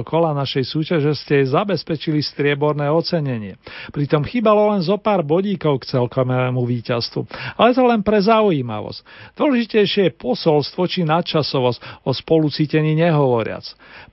kola 0.06 0.32
našej 0.38 0.64
súťaže, 0.64 1.12
ste 1.18 1.43
jej 1.43 1.47
zabezpečili 1.49 2.22
strieborné 2.22 2.88
ocenenie. 2.88 3.58
Pritom 3.91 4.24
chýbalo 4.24 4.72
len 4.76 4.86
zo 4.86 4.95
pár 5.01 5.26
bodíkov 5.26 5.84
k 5.84 5.97
celkovému 5.97 6.62
víťazstvu. 6.62 7.26
Ale 7.58 7.76
to 7.76 7.84
len 7.84 8.03
pre 8.06 8.22
zaujímavosť. 8.22 8.99
Dôležitejšie 9.36 10.12
je 10.12 10.18
posolstvo 10.20 10.86
či 10.88 11.03
nadčasovosť, 11.03 12.06
o 12.06 12.12
spolucítení 12.14 12.95
nehovoriac. 12.95 13.66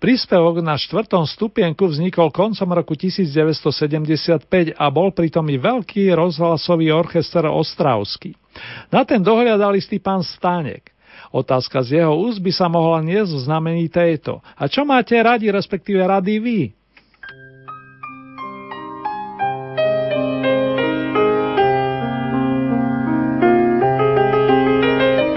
Príspevok 0.03 0.67
na 0.67 0.75
štvrtom 0.75 1.23
stupienku 1.23 1.87
vznikol 1.87 2.35
koncom 2.35 2.75
roku 2.75 2.99
1975 2.99 4.75
a 4.75 4.85
bol 4.91 5.15
pritom 5.15 5.47
i 5.47 5.55
veľký 5.55 6.11
rozhlasový 6.19 6.91
orchester 6.91 7.47
Ostravský. 7.47 8.35
Na 8.91 9.07
ten 9.07 9.23
dohľadal 9.23 9.79
istý 9.79 10.03
pán 10.03 10.27
Stánek. 10.27 10.91
Otázka 11.31 11.87
z 11.87 12.03
jeho 12.03 12.19
úst 12.19 12.43
by 12.43 12.51
sa 12.51 12.67
mohla 12.67 12.99
niesť 12.99 13.31
v 13.31 13.45
znamení 13.47 13.87
tejto. 13.87 14.43
A 14.59 14.67
čo 14.67 14.83
máte 14.83 15.15
radi, 15.23 15.55
respektíve 15.55 16.03
rady 16.03 16.35
vy? 16.43 16.61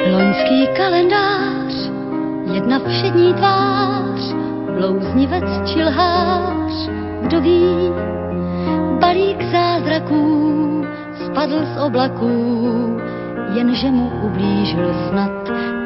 Loňský 0.10 0.60
kalendář, 0.74 1.74
jedna 2.50 2.82
všední 2.82 3.30
tvář, 3.38 4.05
blouznivec 4.76 5.44
či 5.66 5.84
lhář, 5.84 6.90
kdo 7.22 7.42
ví, 7.42 7.92
balík 9.00 9.44
zázraků 9.52 10.86
spadl 11.26 11.66
z 11.66 11.78
oblaků, 11.86 12.98
jenže 13.54 13.92
mu 13.92 14.12
ublížil 14.24 14.94
snad 15.10 15.32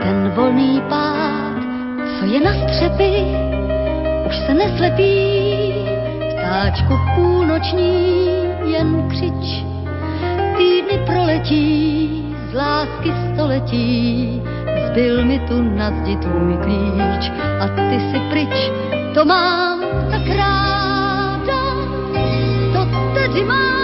ten 0.02 0.32
volný 0.36 0.82
pád, 0.90 1.56
co 2.20 2.26
je 2.26 2.40
na 2.40 2.54
střepy, 2.54 3.12
už 4.28 4.36
se 4.36 4.54
neslepí, 4.54 5.74
ptáčku 6.38 6.94
půlnoční 7.16 8.26
jen 8.66 9.10
křič, 9.10 9.66
týdny 10.58 11.06
proletí, 11.06 12.36
z 12.52 12.54
lásky 12.54 13.14
století, 13.34 14.42
zbyl 14.88 15.26
mi 15.26 15.40
tu 15.40 15.62
na 15.62 15.92
zdi 15.92 16.16
tvůj 16.16 16.58
klíč 16.64 17.32
a 17.60 17.68
ty 17.68 18.00
si 18.12 18.20
pryč, 18.30 18.72
to 19.14 19.26
mám 19.26 19.80
tak 20.12 20.28
ráda, 20.38 21.62
to 22.74 22.82
tedy 23.14 23.44
mám 23.46 23.79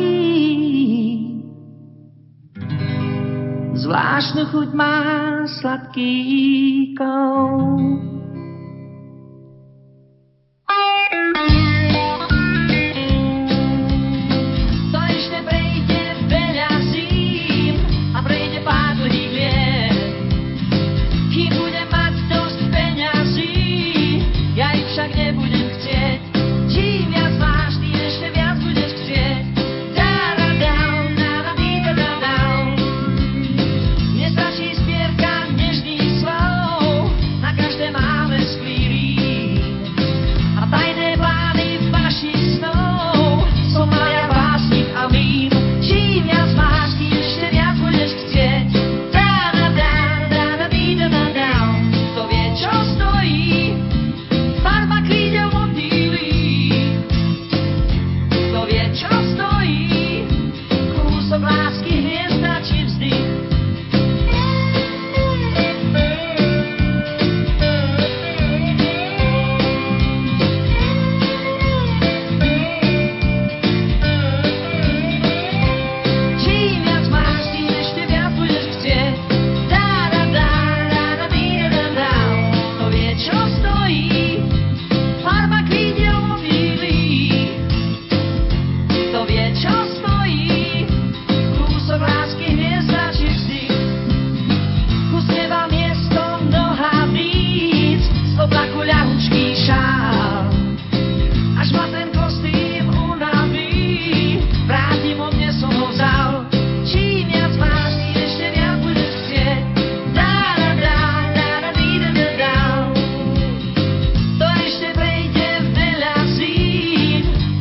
Zvláštnu 3.75 4.47
chuť 4.49 4.69
má 4.71 4.95
sladký 5.59 6.13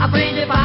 Aprende 0.03 0.47
para 0.49 0.62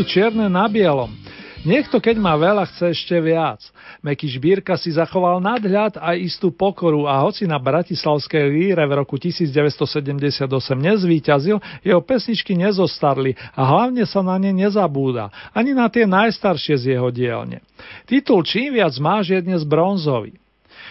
tu 0.00 0.08
čierne 0.08 0.48
na 0.48 0.64
bielom. 0.64 1.12
Niekto, 1.60 2.00
keď 2.00 2.16
má 2.16 2.32
veľa, 2.32 2.64
chce 2.72 2.96
ešte 2.96 3.20
viac. 3.20 3.60
Meky 4.00 4.32
Žbírka 4.32 4.80
si 4.80 4.96
zachoval 4.96 5.44
nadhľad 5.44 6.00
a 6.00 6.16
istú 6.16 6.48
pokoru 6.48 7.04
a 7.04 7.20
hoci 7.20 7.44
na 7.44 7.60
Bratislavskej 7.60 8.48
líre 8.48 8.80
v 8.88 8.96
roku 8.96 9.20
1978 9.20 10.48
nezvíťazil, 10.72 11.60
jeho 11.84 12.00
pesničky 12.00 12.56
nezostarli 12.56 13.36
a 13.52 13.60
hlavne 13.60 14.08
sa 14.08 14.24
na 14.24 14.40
ne 14.40 14.56
nezabúda, 14.56 15.28
ani 15.52 15.76
na 15.76 15.92
tie 15.92 16.08
najstaršie 16.08 16.80
z 16.80 16.84
jeho 16.96 17.12
dielne. 17.12 17.60
Titul 18.08 18.40
Čím 18.40 18.80
viac 18.80 18.96
máš 18.96 19.36
je 19.36 19.44
dnes 19.44 19.60
bronzový. 19.68 20.32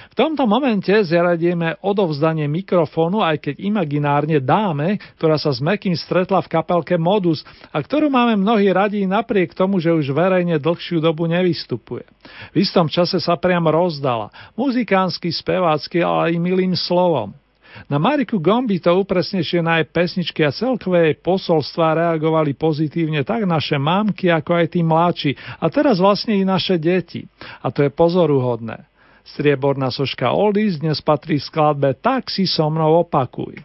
V 0.10 0.18
tomto 0.18 0.50
momente 0.50 0.90
zaradieme 0.90 1.78
odovzdanie 1.86 2.50
mikrofónu, 2.50 3.22
aj 3.22 3.46
keď 3.46 3.56
imaginárne 3.62 4.42
dáme, 4.42 4.98
ktorá 5.22 5.38
sa 5.38 5.54
s 5.54 5.62
Mekým 5.62 5.94
stretla 5.94 6.42
v 6.42 6.50
kapelke 6.50 6.98
Modus 6.98 7.46
a 7.70 7.78
ktorú 7.78 8.10
máme 8.10 8.36
mnohí 8.36 8.74
radí 8.74 9.06
napriek 9.06 9.54
tomu, 9.54 9.78
že 9.78 9.94
už 9.94 10.10
verejne 10.12 10.58
dlhšiu 10.58 10.98
dobu 10.98 11.30
nevystupuje. 11.30 12.04
V 12.52 12.58
istom 12.58 12.90
čase 12.90 13.22
sa 13.22 13.38
priam 13.38 13.70
rozdala, 13.70 14.34
muzikánsky, 14.58 15.30
spevácky, 15.30 16.02
ale 16.02 16.34
aj 16.34 16.42
milým 16.42 16.74
slovom. 16.74 17.32
Na 17.86 18.02
Mariku 18.02 18.42
Gombi 18.42 18.82
to 18.82 18.90
upresnejšie 18.98 19.62
na 19.62 19.78
jej 19.78 19.88
pesničky 19.94 20.42
a 20.42 20.50
celkové 20.50 21.14
jej 21.14 21.18
posolstva 21.22 22.02
reagovali 22.02 22.58
pozitívne 22.58 23.22
tak 23.22 23.46
naše 23.46 23.78
mamky, 23.78 24.34
ako 24.34 24.58
aj 24.58 24.68
tí 24.74 24.82
mladší 24.82 25.32
a 25.62 25.70
teraz 25.70 26.02
vlastne 26.02 26.34
i 26.34 26.42
naše 26.42 26.82
deti. 26.82 27.30
A 27.62 27.70
to 27.70 27.86
je 27.86 27.94
pozoruhodné. 27.94 28.89
Strieborná 29.30 29.94
soška 29.94 30.34
Oldies 30.34 30.82
dnes 30.82 31.06
patrí 31.06 31.38
skladbe 31.38 31.94
Tak 31.94 32.34
si 32.34 32.50
so 32.50 32.66
mnou 32.66 33.06
opakuj. 33.06 33.62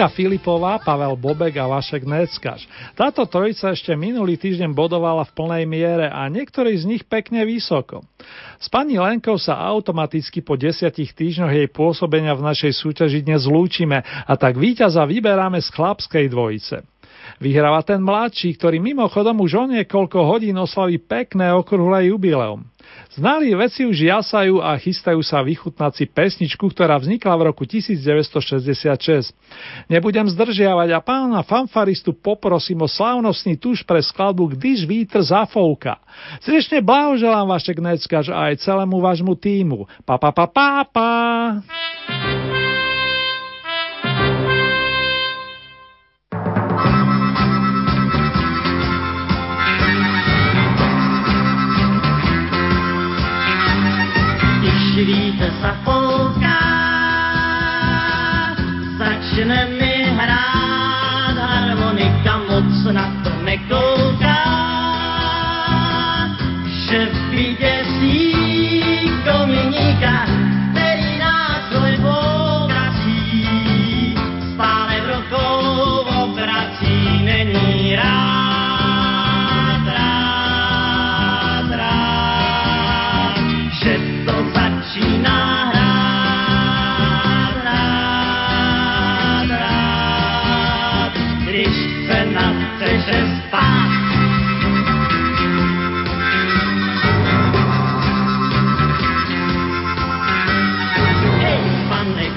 Lenka 0.00 0.16
Filipová, 0.16 0.80
Pavel 0.80 1.12
Bobek 1.12 1.60
a 1.60 1.68
Vašek 1.68 2.08
Neckaš. 2.08 2.64
Táto 2.96 3.20
trojica 3.28 3.68
ešte 3.68 3.92
minulý 3.92 4.40
týždeň 4.40 4.72
bodovala 4.72 5.28
v 5.28 5.36
plnej 5.36 5.68
miere 5.68 6.08
a 6.08 6.24
niektorí 6.32 6.72
z 6.72 6.88
nich 6.88 7.04
pekne 7.04 7.44
vysoko. 7.44 8.00
S 8.56 8.72
pani 8.72 8.96
Lenkou 8.96 9.36
sa 9.36 9.60
automaticky 9.60 10.40
po 10.40 10.56
desiatich 10.56 11.12
týždňoch 11.12 11.52
jej 11.52 11.68
pôsobenia 11.68 12.32
v 12.32 12.48
našej 12.48 12.80
súťaži 12.80 13.20
dnes 13.28 13.44
zlúčime 13.44 14.00
a 14.00 14.32
tak 14.40 14.56
víťaza 14.56 15.04
vyberáme 15.04 15.60
z 15.60 15.68
chlapskej 15.68 16.32
dvojice. 16.32 16.80
Vyhráva 17.38 17.84
ten 17.86 18.02
mladší, 18.02 18.58
ktorý 18.58 18.82
mimochodom 18.82 19.38
už 19.44 19.52
o 19.54 19.64
niekoľko 19.70 20.18
hodín 20.26 20.58
oslaví 20.58 20.98
pekné 20.98 21.54
okrúhle 21.54 22.10
jubileum. 22.10 22.66
Znali 23.10 23.50
veci 23.58 23.82
už 23.82 24.06
jasajú 24.06 24.62
a 24.62 24.78
chystajú 24.78 25.18
sa 25.26 25.42
vychutnať 25.42 25.92
si 25.98 26.04
pesničku, 26.06 26.62
ktorá 26.70 26.94
vznikla 26.94 27.34
v 27.34 27.42
roku 27.50 27.66
1966. 27.66 29.34
Nebudem 29.90 30.30
zdržiavať 30.30 30.88
a 30.94 31.02
pána 31.02 31.42
fanfaristu 31.42 32.14
poprosím 32.14 32.86
o 32.86 32.88
slávnostný 32.88 33.58
tuš 33.58 33.82
pre 33.82 33.98
skladbu 33.98 34.54
Když 34.54 34.86
vítr 34.86 35.26
zafouka. 35.26 35.98
Srdečne 36.38 36.86
blahoželám 36.86 37.50
Vašek 37.50 37.82
Neckaž 37.82 38.30
a 38.30 38.54
aj 38.54 38.62
celému 38.62 39.02
vášmu 39.02 39.34
týmu. 39.34 39.90
Pa, 40.06 40.14
pa, 40.14 40.30
pa, 40.30 40.46
pa, 40.46 40.86
pa. 40.86 41.10
Když 55.40 55.50
vítr 55.50 55.60
zafouká, 55.62 56.60
začne 58.98 59.66
mi 59.80 60.04
hrát 60.16 61.36
harmonika, 61.38 62.38
moc 62.48 62.92
na 62.92 63.14
to 63.24 63.30
nekouká, 63.44 63.89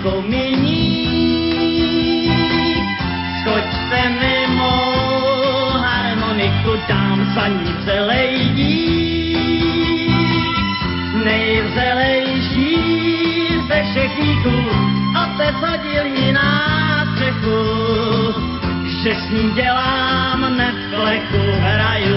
kominík, 0.03 1.07
skočte 3.41 4.01
mimo 4.19 4.75
harmoniku, 5.79 6.75
dám 6.87 7.19
za 7.35 7.47
ní 7.47 7.71
celej 7.85 8.49
dík. 8.59 9.33
Nejvzelejší 11.23 12.75
ze 13.67 13.83
všech 13.83 14.11
díků, 14.19 14.57
otec 15.23 15.55
hodil 15.55 16.05
ji 16.05 16.31
na 16.33 16.51
střechu, 17.15 17.63
že 19.03 19.15
s 19.15 19.29
ní 19.31 19.51
dělám 19.55 20.57
neflechu, 20.57 21.43
hraju 21.59 22.12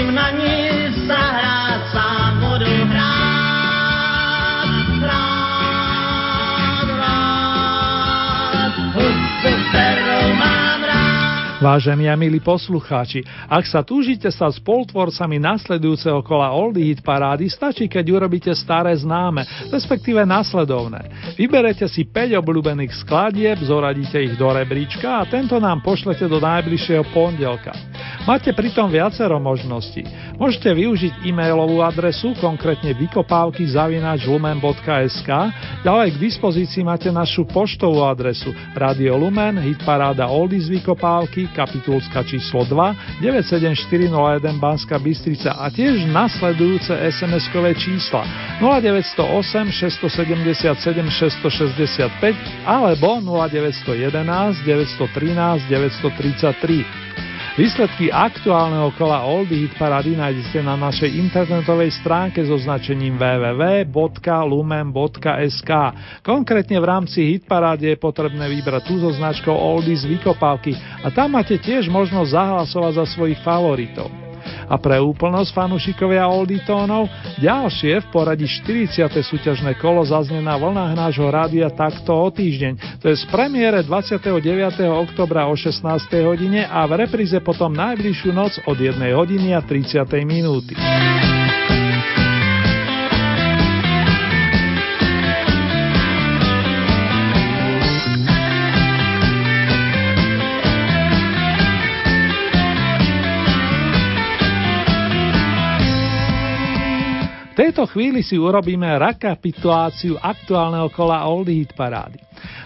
zimna 0.00 0.39
Vážení 11.60 12.08
a 12.08 12.16
milí 12.16 12.40
poslucháči, 12.40 13.20
ak 13.44 13.68
sa 13.68 13.84
túžite 13.84 14.32
sa 14.32 14.48
spoltvorcami 14.48 15.36
nasledujúceho 15.36 16.24
kola 16.24 16.56
Oldie 16.56 16.88
Hit 16.88 17.04
parády, 17.04 17.52
stačí, 17.52 17.84
keď 17.84 18.16
urobíte 18.16 18.48
staré 18.56 18.96
známe, 18.96 19.44
respektíve 19.68 20.24
nasledovné. 20.24 21.12
Vyberete 21.36 21.84
si 21.84 22.08
5 22.08 22.32
obľúbených 22.40 23.04
skladieb, 23.04 23.60
zoradíte 23.60 24.16
ich 24.24 24.40
do 24.40 24.48
rebríčka 24.48 25.20
a 25.20 25.28
tento 25.28 25.60
nám 25.60 25.84
pošlete 25.84 26.24
do 26.32 26.40
najbližšieho 26.40 27.04
pondelka. 27.12 27.76
Máte 28.24 28.56
pritom 28.56 28.88
viacero 28.88 29.36
možností. 29.36 30.00
Môžete 30.40 30.72
využiť 30.72 31.28
e-mailovú 31.28 31.84
adresu, 31.84 32.32
konkrétne 32.40 32.96
vykopávky 32.96 33.68
zavinač 33.68 34.24
lumen.sk, 34.24 35.28
ďalej 35.84 36.08
k 36.16 36.22
dispozícii 36.24 36.80
máte 36.80 37.12
našu 37.12 37.44
poštovú 37.44 38.00
adresu 38.08 38.48
Radio 38.72 39.20
Lumen, 39.20 39.60
hitparáda 39.60 40.32
Oldies 40.32 40.72
Vykopávky, 40.72 41.49
kapitulska 41.52 42.22
číslo 42.24 42.64
2, 42.64 42.94
97401 43.20 44.58
Banska 44.58 44.98
Bystrica 44.98 45.52
a 45.58 45.70
tiež 45.70 46.06
nasledujúce 46.08 46.92
SMS-kové 47.10 47.74
čísla 47.74 48.24
0908 48.58 49.70
677 49.70 51.10
665 51.10 52.36
alebo 52.66 53.20
0911 53.20 54.62
913 54.64 55.62
933. 55.68 57.29
Výsledky 57.60 58.08
aktuálneho 58.08 58.88
kola 58.96 59.20
Oldie 59.28 59.68
Hit 59.68 59.76
Parady 59.76 60.16
nájdete 60.16 60.64
na 60.64 60.80
našej 60.80 61.12
internetovej 61.12 61.92
stránke 61.92 62.40
so 62.40 62.56
značením 62.56 63.20
www.lumen.sk. 63.20 63.92
Konkrétne 66.24 66.80
v 66.80 66.88
rámci 66.88 67.20
Hit 67.20 67.44
Parády 67.44 67.92
je 67.92 68.00
potrebné 68.00 68.48
vybrať 68.48 68.88
tú 68.88 68.96
so 68.96 69.12
značkou 69.12 69.52
Oldies 69.52 70.08
Vykopávky 70.08 70.72
a 71.04 71.12
tam 71.12 71.36
máte 71.36 71.60
tiež 71.60 71.92
možnosť 71.92 72.32
zahlasovať 72.32 72.92
za 72.96 73.04
svojich 73.12 73.44
favoritov. 73.44 74.29
A 74.68 74.74
pre 74.80 74.98
úplnosť 74.98 75.52
fanúšikovia 75.52 76.26
Olditónov, 76.26 77.10
ďalšie 77.38 78.04
v 78.04 78.06
poradí 78.08 78.46
40. 78.48 79.10
súťažné 79.10 79.76
kolo 79.78 80.02
zaznie 80.06 80.40
na 80.40 80.56
vlnách 80.56 80.92
nášho 80.96 81.28
rádia 81.28 81.68
takto 81.68 82.16
o 82.16 82.28
týždeň. 82.32 83.02
To 83.04 83.12
je 83.12 83.16
z 83.18 83.24
premiére 83.28 83.84
29. 83.84 84.30
oktobra 84.88 85.46
o 85.46 85.54
16. 85.54 85.84
hodine 86.24 86.64
a 86.66 86.86
v 86.88 87.06
repríze 87.06 87.36
potom 87.44 87.72
najbližšiu 87.74 88.30
noc 88.32 88.56
od 88.64 88.76
1 88.76 88.96
hodiny 89.14 89.52
a 89.52 89.60
30. 89.60 90.06
minúty. 90.24 90.74
Tejto 107.60 107.84
chvíli 107.92 108.24
si 108.24 108.40
urobíme 108.40 108.88
rekapituláciu 108.96 110.16
aktuálneho 110.16 110.88
kola 110.88 111.28
Oldie 111.28 111.60
Hit 111.60 111.76
parády. 111.76 112.16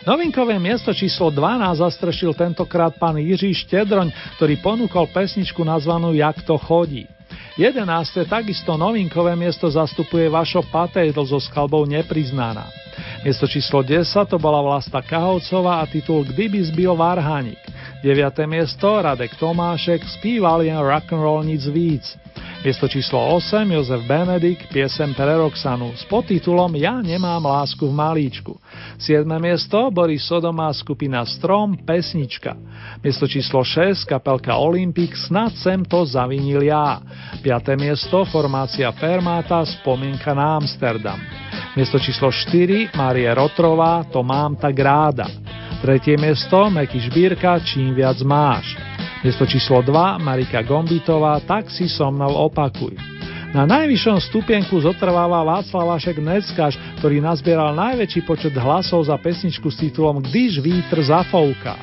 Novinkové 0.07 0.55
miesto 0.63 0.95
číslo 0.95 1.35
12 1.35 1.83
zastrešil 1.83 2.31
tentokrát 2.39 2.95
pán 2.95 3.19
Jiří 3.19 3.51
Štedroň, 3.67 4.15
ktorý 4.39 4.55
ponúkol 4.63 5.11
pesničku 5.11 5.67
nazvanú 5.67 6.15
Jak 6.15 6.47
to 6.47 6.55
chodí. 6.55 7.11
11. 7.59 7.83
takisto 8.31 8.79
novinkové 8.79 9.35
miesto 9.35 9.67
zastupuje 9.67 10.31
Vašo 10.31 10.63
Patejdl 10.71 11.27
so 11.27 11.43
skalbou 11.43 11.83
Nepriznaná. 11.91 12.71
Miesto 13.27 13.51
číslo 13.51 13.83
10 13.83 14.07
to 14.31 14.39
bola 14.39 14.63
Vlasta 14.63 15.03
Kahovcová 15.03 15.83
a 15.83 15.91
titul 15.91 16.23
Kdyby 16.23 16.71
zbil 16.71 16.95
Varhanik. 16.95 17.59
9. 18.05 18.37
miesto 18.45 19.01
Radek 19.01 19.33
Tomášek 19.41 20.05
spíval 20.21 20.61
jen 20.61 20.77
rock'n'roll 20.77 21.41
nic 21.41 21.65
víc. 21.73 22.05
Miesto 22.61 22.85
číslo 22.85 23.17
8 23.41 23.65
Jozef 23.73 24.05
Benedik, 24.05 24.69
piesem 24.69 25.17
pre 25.17 25.33
Roxanu 25.41 25.97
s 25.97 26.05
podtitulom 26.05 26.77
Ja 26.77 27.01
nemám 27.01 27.49
lásku 27.49 27.81
v 27.89 27.97
malíčku. 27.97 28.61
7. 29.01 29.25
miesto 29.41 29.89
Boris 29.89 30.21
Sodoma 30.21 30.69
skupina 30.77 31.25
Strom, 31.25 31.81
pesnička. 31.81 32.53
Miesto 33.01 33.25
číslo 33.25 33.65
6 33.65 34.05
kapelka 34.05 34.53
Olympic 34.53 35.17
Snad 35.17 35.57
sem 35.57 35.81
to 35.81 36.05
zavinil 36.05 36.61
ja. 36.61 37.01
5. 37.41 37.73
miesto 37.81 38.21
formácia 38.29 38.93
Fermata 38.93 39.65
Spomienka 39.65 40.37
na 40.37 40.61
Amsterdam. 40.61 41.44
Miesto 41.75 41.99
číslo 41.99 42.31
4 42.31 42.95
Marie 42.95 43.31
Rotrová 43.35 44.07
To 44.11 44.23
mám 44.23 44.57
tak 44.57 44.79
ráda. 44.79 45.27
Tretie 45.83 46.15
miesto 46.17 46.71
Meky 46.71 47.01
Žbírka 47.11 47.61
Čím 47.63 47.95
viac 47.95 48.21
máš. 48.23 48.79
Miesto 49.25 49.49
číslo 49.49 49.83
2 49.83 50.19
Marika 50.23 50.63
Gombitová 50.63 51.41
Tak 51.43 51.71
si 51.71 51.91
so 51.91 52.11
mnou 52.13 52.51
opakuj. 52.51 53.15
Na 53.55 53.63
najvyššom 53.71 54.19
stupienku 54.19 54.83
zotrváva 54.83 55.47
Václav 55.47 55.95
Vašek 55.95 56.19
Neckáš, 56.19 56.75
ktorý 56.99 57.23
nazbieral 57.23 57.71
najväčší 57.79 58.27
počet 58.27 58.51
hlasov 58.59 59.07
za 59.07 59.15
pesničku 59.15 59.71
s 59.71 59.79
titulom 59.79 60.19
Když 60.19 60.59
vítr 60.59 60.99
zafouká. 60.99 61.79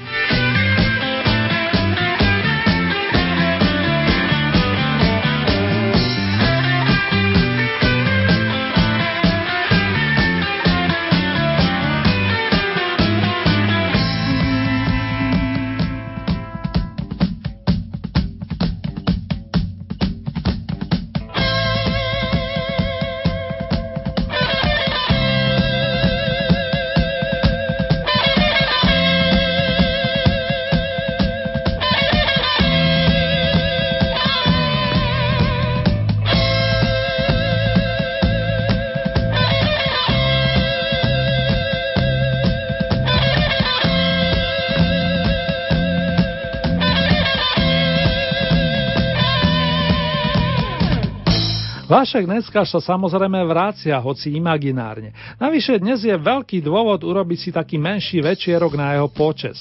Vašek 51.91 52.23
dneska 52.23 52.63
sa 52.63 52.79
samozrejme 52.79 53.43
vrácia, 53.43 53.99
hoci 53.99 54.31
imaginárne. 54.39 55.11
Navyše 55.35 55.83
dnes 55.83 56.07
je 56.07 56.15
veľký 56.15 56.63
dôvod 56.63 57.03
urobiť 57.03 57.35
si 57.35 57.51
taký 57.51 57.75
menší 57.75 58.23
večierok 58.23 58.79
na 58.79 58.95
jeho 58.95 59.11
počes. 59.11 59.59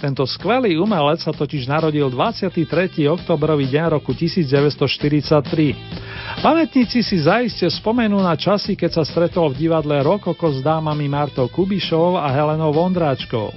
Tento 0.00 0.24
skvelý 0.24 0.80
umelec 0.80 1.20
sa 1.20 1.36
totiž 1.36 1.68
narodil 1.68 2.08
23. 2.08 2.64
oktobrový 3.12 3.68
deň 3.68 3.92
roku 3.92 4.16
1943. 4.16 6.40
Pamätníci 6.40 7.04
si 7.04 7.20
zaiste 7.20 7.68
spomenú 7.68 8.24
na 8.24 8.40
časy, 8.40 8.72
keď 8.72 8.96
sa 8.96 9.04
stretol 9.04 9.52
v 9.52 9.68
divadle 9.68 10.00
Rokoko 10.00 10.48
s 10.48 10.64
dámami 10.64 11.12
Martou 11.12 11.52
Kubišovou 11.52 12.16
a 12.16 12.32
Helenou 12.32 12.72
Vondráčkovou. 12.72 13.52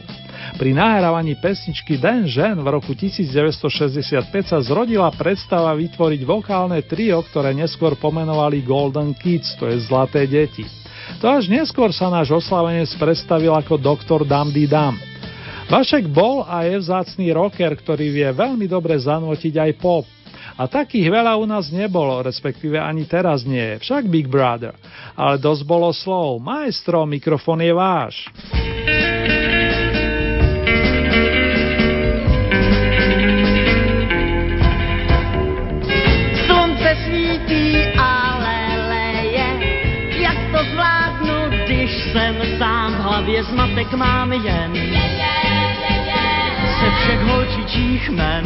Pri 0.59 0.75
nahrávaní 0.75 1.39
pesničky 1.39 1.95
Den 1.95 2.27
žen 2.27 2.59
v 2.59 2.67
roku 2.67 2.91
1965 2.91 4.27
sa 4.43 4.59
zrodila 4.59 5.07
predstava 5.07 5.71
vytvoriť 5.71 6.27
vokálne 6.27 6.83
trio, 6.83 7.23
ktoré 7.23 7.55
neskôr 7.55 7.95
pomenovali 7.95 8.59
Golden 8.67 9.15
Kids, 9.15 9.55
to 9.55 9.71
je 9.71 9.79
Zlaté 9.87 10.27
deti. 10.27 10.67
To 11.23 11.31
až 11.31 11.47
neskôr 11.47 11.95
sa 11.95 12.11
náš 12.11 12.35
oslavenec 12.35 12.91
predstavil 12.99 13.55
ako 13.55 13.79
doktor 13.79 14.27
Damdy 14.27 14.67
Dam. 14.67 14.99
Vašek 15.71 16.11
bol 16.11 16.43
a 16.43 16.67
je 16.67 16.75
vzácný 16.75 17.31
rocker, 17.31 17.71
ktorý 17.79 18.11
vie 18.11 18.27
veľmi 18.27 18.67
dobre 18.67 18.99
zanútiť 18.99 19.55
aj 19.55 19.71
pop. 19.79 20.03
A 20.59 20.67
takých 20.67 21.07
veľa 21.07 21.39
u 21.39 21.47
nás 21.47 21.71
nebolo, 21.71 22.19
respektíve 22.19 22.75
ani 22.75 23.07
teraz 23.07 23.47
nie 23.47 23.79
však 23.79 24.11
Big 24.11 24.27
Brother. 24.27 24.75
Ale 25.15 25.39
dosť 25.39 25.63
bolo 25.63 25.87
slov. 25.95 26.43
Maestro, 26.43 27.07
mikrofon 27.07 27.63
je 27.63 27.71
váš. 27.71 28.27
Hlavě 43.39 43.43
zmatek 43.43 43.93
mám 43.93 44.33
jen. 44.33 44.73
Ze 46.79 46.91
všech 46.91 47.21
holčičích 47.21 48.09
men. 48.09 48.45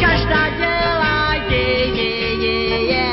Každá 0.00 0.48
dělá 0.58 1.34
je, 1.48 1.86
je, 1.86 2.34
je, 2.44 2.84
je, 2.92 3.06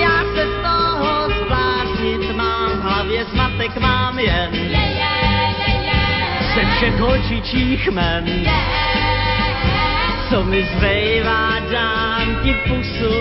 já 0.00 0.18
se 0.34 0.46
z 0.46 0.62
toho 0.62 1.30
zvláštnit 1.44 2.36
mám, 2.36 2.70
v 2.70 2.82
hlavě 2.82 3.24
zmatek 3.24 3.78
mám 3.78 4.18
jen. 4.18 4.50
Ze 6.54 6.64
všech 6.76 7.00
holčičích 7.00 7.88
men. 7.90 8.24
Co 10.28 10.44
mi 10.44 10.68
zbývá, 10.76 11.58
dám 11.72 12.36
ti 12.42 12.54
pusu, 12.68 13.14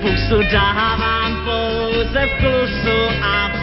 pusu 0.00 0.42
dávám 0.52 1.36
pouze 1.44 2.26
v 2.26 2.40
klusu 2.40 2.98
a 3.22 3.61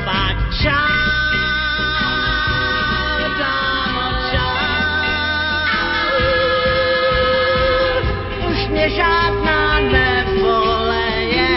mě 8.79 8.89
žádná 8.89 9.79
nevoleje. 9.79 11.47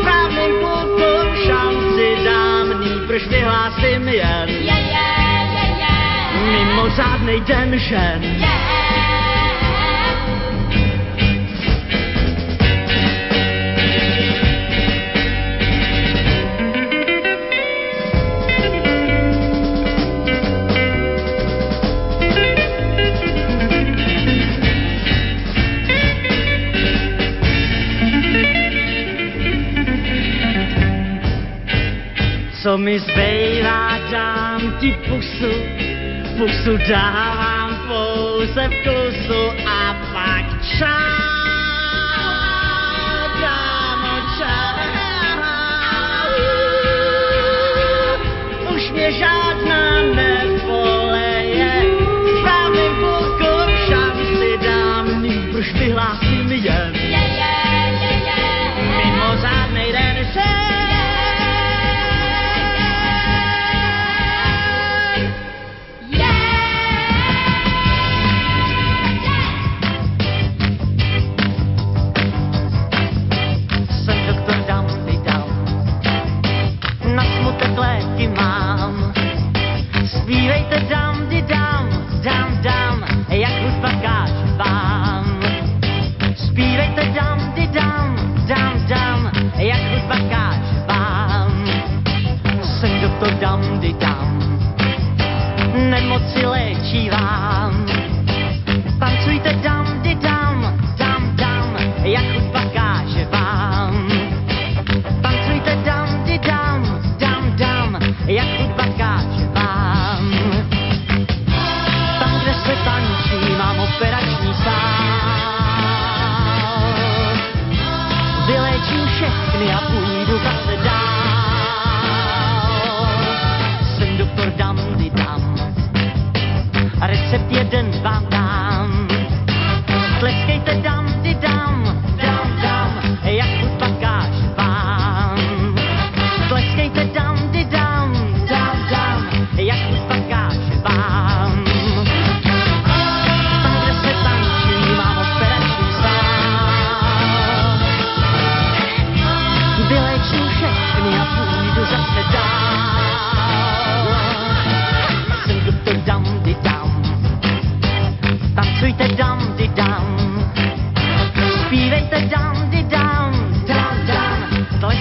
Správným 0.00 0.52
klukům 0.60 1.36
šanci 1.46 2.24
dám, 2.24 2.80
nýbrž 2.80 3.26
vyhlásím 3.26 4.08
jen. 4.08 4.48
Je, 4.48 4.56
je, 4.58 5.08
je, 5.54 5.68
je. 5.78 5.98
Mimořádnej 6.50 7.42
žen. 7.78 8.37
co 32.68 32.78
mi 32.78 32.98
zbývá, 32.98 33.98
dám 34.10 34.76
ti 34.80 34.92
pusu, 35.08 35.52
pusu 36.36 36.76
dávám 36.88 37.80
pouze 37.88 38.68
v 38.68 38.82
klusu 38.82 39.42
a 39.66 39.96
pak 40.12 40.44
čau. 40.76 40.86
Dámo, 43.40 44.14
čau. 44.38 44.76
Už 48.74 48.90
mě 48.90 49.12
žádná 49.12 49.87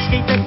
skater 0.08 0.47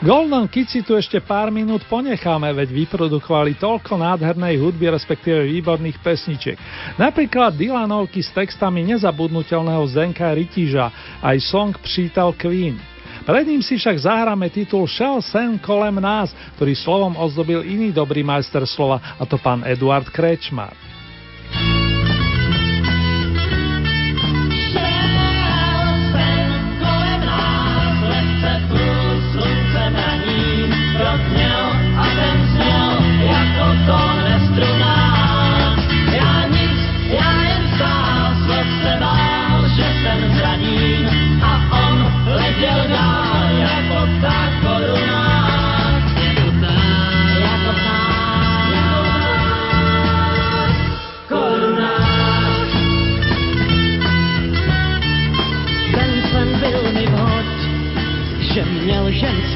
Golden 0.00 0.48
Kids 0.48 0.72
si 0.72 0.80
tu 0.80 0.96
ešte 0.96 1.20
pár 1.20 1.52
minút 1.52 1.84
ponecháme, 1.84 2.48
veď 2.56 2.72
vyprodukovali 2.72 3.52
toľko 3.60 4.00
nádhernej 4.00 4.56
hudby, 4.56 4.88
respektíve 4.88 5.44
výborných 5.44 6.00
pesničiek. 6.00 6.56
Napríklad 6.96 7.52
Dylanovky 7.52 8.24
s 8.24 8.32
textami 8.32 8.80
nezabudnutelného 8.88 9.84
Zdenka 9.92 10.32
Ritiža 10.32 11.20
aj 11.20 11.36
song 11.44 11.76
Přítel 11.76 12.32
Queen. 12.32 12.80
Pred 13.28 13.44
ním 13.44 13.60
si 13.60 13.76
však 13.76 14.00
zahráme 14.00 14.48
titul 14.48 14.88
Shell 14.88 15.20
sen 15.20 15.60
kolem 15.60 16.00
nás, 16.00 16.32
ktorý 16.56 16.72
slovom 16.72 17.20
ozdobil 17.20 17.60
iný 17.60 17.92
dobrý 17.92 18.24
majster 18.24 18.64
slova, 18.64 19.04
a 19.20 19.28
to 19.28 19.36
pán 19.36 19.68
Eduard 19.68 20.08
Krečmar. 20.08 20.89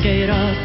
každej 0.05 0.28
rod. 0.28 0.64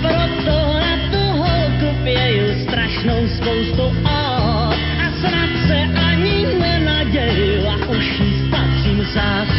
Proto 0.00 0.56
na 0.80 0.96
toho 1.12 1.52
kupiejú 1.76 2.64
strašnou 2.64 3.20
spoustu 3.36 3.84
od 3.92 4.76
a 4.96 5.06
snad 5.20 5.50
se 5.68 5.78
ani 5.92 6.56
nenaděju 6.56 7.68
a 7.68 7.76
už 7.84 8.06
jí 8.16 8.48
spatřím 8.48 9.00
zás, 9.12 9.52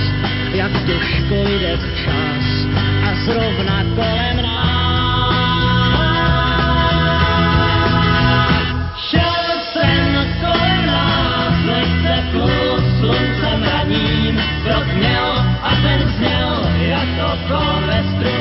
jak 0.58 0.74
těžko 0.89 1.38
jde 1.45 1.78
čas, 2.02 2.45
a 3.06 3.10
zrovna 3.26 3.78
kolem 3.93 4.38
nás. 4.41 4.58
sluncem 12.98 13.62
raním, 13.62 14.41
krok 14.66 14.88
měl 14.98 15.32
a 15.62 15.70
ten 15.86 16.02
zněl 16.18 16.66
jako 16.82 17.28
kol 17.48 17.78
ve 17.86 18.04
stru. 18.04 18.37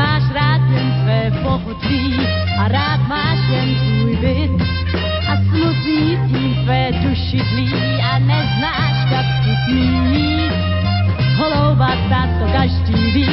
máš 0.00 0.22
rád 0.32 0.60
jen 0.72 0.88
své 1.02 1.30
pochutí 1.42 2.16
a 2.58 2.68
rád 2.68 3.00
máš 3.08 3.38
jen 3.50 3.68
svůj 3.84 4.16
byt 4.16 4.50
a 5.28 5.36
smutný 5.36 6.18
tím 6.28 6.56
své 6.64 6.92
duši 6.92 7.40
tlí 7.52 7.72
a 8.12 8.18
neznáš, 8.18 8.96
jak 9.10 9.26
tu 9.44 9.50
smít. 9.64 10.52
Holouba 11.36 11.90
ta 12.08 12.28
to 12.38 12.52
každý 12.52 13.10
ví, 13.12 13.26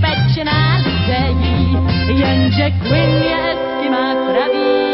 pečená 0.00 0.76
lidé 0.76 1.24
jí, 1.40 1.76
jenže 2.08 2.70
Quinn 2.70 3.22
je 3.22 3.36
eskimák 3.52 4.16
pravý. 4.16 4.89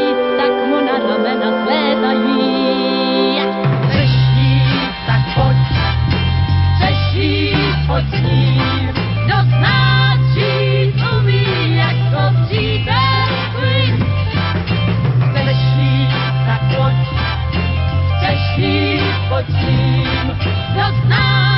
nehodím, 19.37 20.37
kto 20.41 20.85
zná 21.05 21.56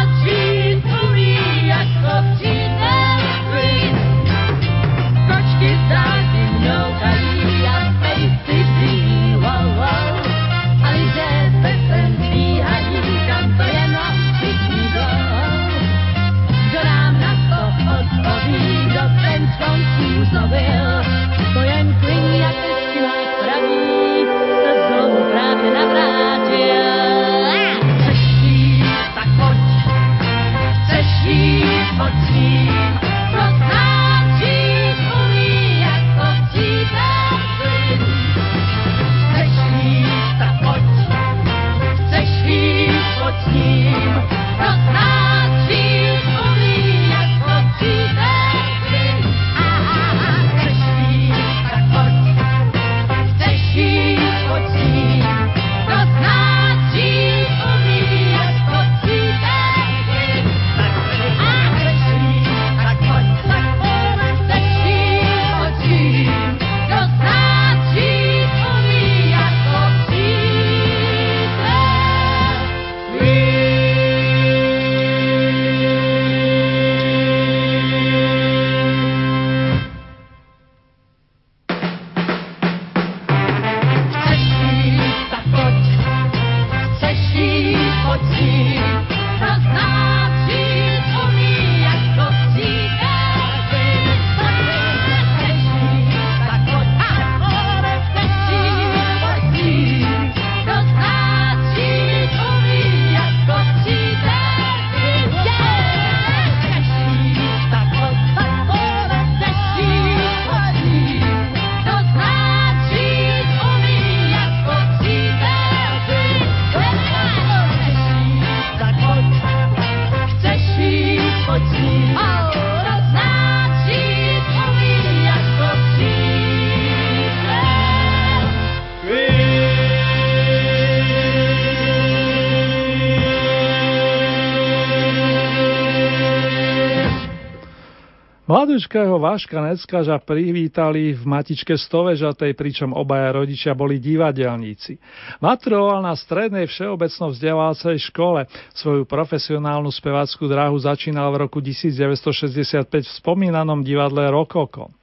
Mladúčkého 138.49 139.21
Váška 139.21 139.61
Neckaža 139.61 140.17
privítali 140.25 141.13
v 141.13 141.21
matičke 141.29 141.77
Stovežatej, 141.77 142.57
pričom 142.57 142.97
obaja 142.97 143.37
rodičia 143.37 143.77
boli 143.77 144.01
divadelníci. 144.01 144.97
Maturoval 145.45 146.01
na 146.01 146.17
strednej 146.17 146.65
všeobecno 146.65 147.29
vzdelávacej 147.29 148.01
škole. 148.09 148.49
Svoju 148.73 149.05
profesionálnu 149.05 149.93
spevackú 149.93 150.49
dráhu 150.49 150.81
začínal 150.81 151.29
v 151.37 151.45
roku 151.45 151.61
1965 151.61 152.89
v 153.05 153.17
spomínanom 153.21 153.85
divadle 153.85 154.33
Rokoko. 154.33 154.98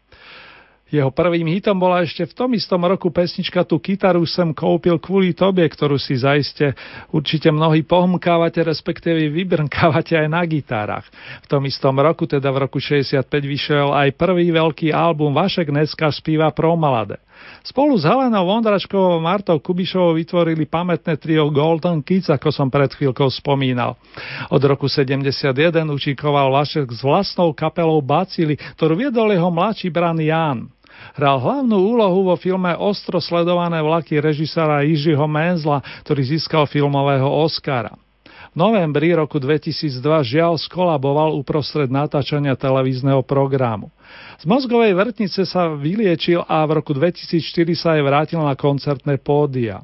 Jeho 0.86 1.10
prvým 1.10 1.50
hitom 1.50 1.82
bola 1.82 2.06
ešte 2.06 2.30
v 2.30 2.34
tom 2.38 2.50
istom 2.54 2.78
roku 2.86 3.10
pesnička 3.10 3.66
Tu 3.66 3.74
kytaru 3.82 4.22
sem 4.30 4.54
kúpil 4.54 5.02
kvôli 5.02 5.34
tobie, 5.34 5.66
ktorú 5.66 5.98
si 5.98 6.14
zaiste 6.14 6.78
určite 7.10 7.50
mnohí 7.50 7.82
pohmkávate, 7.82 8.62
respektíve 8.62 9.34
vybrnkávate 9.34 10.14
aj 10.14 10.28
na 10.30 10.46
gitárach. 10.46 11.10
V 11.42 11.48
tom 11.50 11.66
istom 11.66 11.98
roku, 11.98 12.30
teda 12.30 12.54
v 12.54 12.70
roku 12.70 12.78
65, 12.78 13.26
vyšiel 13.26 13.98
aj 13.98 14.14
prvý 14.14 14.54
veľký 14.54 14.94
album 14.94 15.34
Vašek 15.34 15.74
dneska 15.74 16.14
spíva 16.14 16.54
pro 16.54 16.78
malade. 16.78 17.18
Spolu 17.66 17.98
s 17.98 18.06
Helenou 18.06 18.46
Vondračkovou 18.46 19.18
a 19.18 19.26
Martou 19.26 19.58
Kubišovou 19.58 20.14
vytvorili 20.16 20.70
pamätné 20.70 21.18
trio 21.18 21.50
Golden 21.50 22.06
Kids, 22.06 22.30
ako 22.30 22.54
som 22.54 22.70
pred 22.70 22.94
chvíľkou 22.94 23.26
spomínal. 23.34 23.98
Od 24.54 24.62
roku 24.62 24.86
71 24.86 25.50
učíkoval 25.90 26.54
Vašek 26.54 26.94
s 26.94 27.02
vlastnou 27.02 27.52
kapelou 27.58 28.00
Bacily, 28.06 28.56
ktorú 28.78 28.94
viedol 28.96 29.34
jeho 29.34 29.50
mladší 29.50 29.90
bran 29.90 30.22
Jan. 30.22 30.70
Hral 31.16 31.38
hlavnú 31.42 31.76
úlohu 31.76 32.32
vo 32.32 32.36
filme 32.40 32.72
Ostro 32.76 33.20
sledované 33.20 33.84
vlaky 33.84 34.20
režisára 34.22 34.86
Jižiho 34.86 35.28
Menzla, 35.28 35.84
ktorý 36.08 36.38
získal 36.38 36.64
filmového 36.70 37.28
Oscara. 37.28 38.05
Novembri 38.56 39.12
roku 39.12 39.36
2002 39.36 40.00
žiaľ 40.24 40.56
skolaboval 40.56 41.36
uprostred 41.36 41.92
natáčania 41.92 42.56
televízneho 42.56 43.20
programu. 43.20 43.92
Z 44.40 44.48
mozgovej 44.48 44.96
vrtnice 44.96 45.44
sa 45.44 45.76
vyliečil 45.76 46.40
a 46.48 46.64
v 46.64 46.80
roku 46.80 46.96
2004 46.96 47.44
sa 47.76 48.00
aj 48.00 48.02
vrátil 48.08 48.40
na 48.40 48.56
koncertné 48.56 49.20
pódia. 49.20 49.84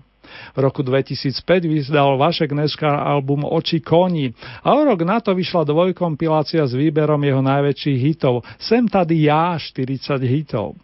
V 0.56 0.58
roku 0.60 0.84
2005 0.84 1.66
vydal 1.66 2.18
Vašek 2.18 2.52
Neška 2.52 2.90
album 2.90 3.44
Oči 3.48 3.80
koní 3.80 4.34
a 4.64 4.76
o 4.76 4.82
rok 4.84 5.02
na 5.02 5.20
to 5.20 5.36
vyšla 5.36 5.64
dvojkompilácia 5.64 6.64
s 6.68 6.74
výberom 6.76 7.22
jeho 7.24 7.42
najväčších 7.42 8.00
hitov 8.00 8.44
Sem 8.60 8.88
tady 8.88 9.28
ja 9.28 9.56
40 9.58 10.22
hitov. 10.24 10.76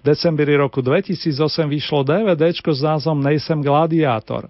V 0.00 0.02
decembri 0.02 0.56
roku 0.56 0.80
2008 0.80 1.68
vyšlo 1.68 2.02
DVD 2.02 2.50
s 2.50 2.82
názvom 2.82 3.20
Nejsem 3.20 3.62
gladiátor. 3.62 4.48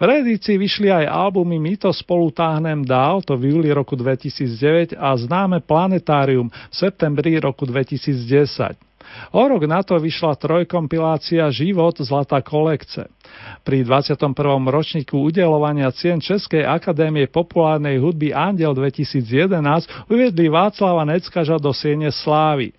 V 0.00 0.02
reedícii 0.02 0.58
vyšli 0.58 0.88
aj 0.90 1.06
albumy 1.06 1.60
My 1.60 1.76
to 1.76 1.92
spolu 1.92 2.32
táhnem 2.34 2.82
dál, 2.84 3.22
to 3.22 3.36
v 3.36 3.52
júli 3.54 3.70
roku 3.72 3.96
2009 3.96 4.96
a 4.98 5.14
známe 5.16 5.60
Planetárium 5.60 6.48
v 6.50 6.74
septembri 6.74 7.38
roku 7.38 7.64
2010. 7.68 8.87
O 9.28 9.44
rok 9.44 9.68
na 9.68 9.84
to 9.84 10.00
vyšla 10.00 10.40
trojkompilácia 10.40 11.52
Život 11.52 12.00
Zlatá 12.00 12.40
kolekce. 12.40 13.12
Pri 13.60 13.84
21. 13.84 14.32
ročníku 14.64 15.20
udelovania 15.20 15.92
cien 15.92 16.16
Českej 16.16 16.64
akadémie 16.64 17.28
populárnej 17.28 18.00
hudby 18.00 18.32
Andel 18.32 18.72
2011 18.72 20.08
uviedli 20.08 20.48
Václava 20.48 21.04
Neckaža 21.04 21.60
do 21.60 21.76
Siene 21.76 22.08
Slávy. 22.08 22.72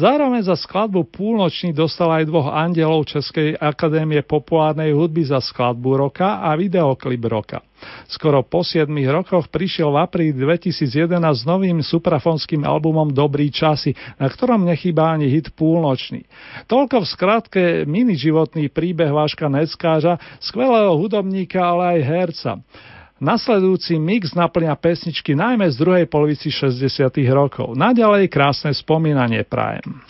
Zároveň 0.00 0.48
za 0.48 0.56
skladbu 0.56 1.12
Púlnočný 1.12 1.76
dostal 1.76 2.08
aj 2.08 2.24
dvoch 2.24 2.48
andelov 2.48 3.04
Českej 3.04 3.52
akadémie 3.60 4.24
populárnej 4.24 4.96
hudby 4.96 5.28
za 5.28 5.44
skladbu 5.44 6.08
roka 6.08 6.40
a 6.40 6.56
videoklip 6.56 7.20
roka. 7.28 7.60
Skoro 8.08 8.40
po 8.40 8.64
7 8.64 8.88
rokoch 9.12 9.52
prišiel 9.52 9.92
v 9.92 10.00
apríli 10.00 10.32
2011 10.40 11.20
s 11.20 11.44
novým 11.44 11.84
suprafonským 11.84 12.64
albumom 12.64 13.12
Dobrý 13.12 13.52
časy, 13.52 13.92
na 14.16 14.32
ktorom 14.32 14.64
nechýba 14.64 15.12
ani 15.12 15.28
hit 15.28 15.52
Púlnočný. 15.52 16.24
Toľko 16.64 17.04
v 17.04 17.10
skratke 17.12 17.62
mini 17.84 18.16
životný 18.16 18.72
príbeh 18.72 19.12
Váška 19.12 19.52
Neckáža, 19.52 20.16
skvelého 20.40 20.96
hudobníka, 20.96 21.60
ale 21.60 22.00
aj 22.00 22.08
herca. 22.08 22.52
Nasledujúci 23.20 24.00
mix 24.00 24.32
naplňa 24.32 24.72
pesničky 24.80 25.36
najmä 25.36 25.68
z 25.68 25.76
druhej 25.76 26.06
polovici 26.08 26.48
60. 26.48 26.88
rokov. 27.28 27.76
Naďalej 27.76 28.32
krásne 28.32 28.72
spomínanie 28.72 29.44
prajem. 29.44 30.00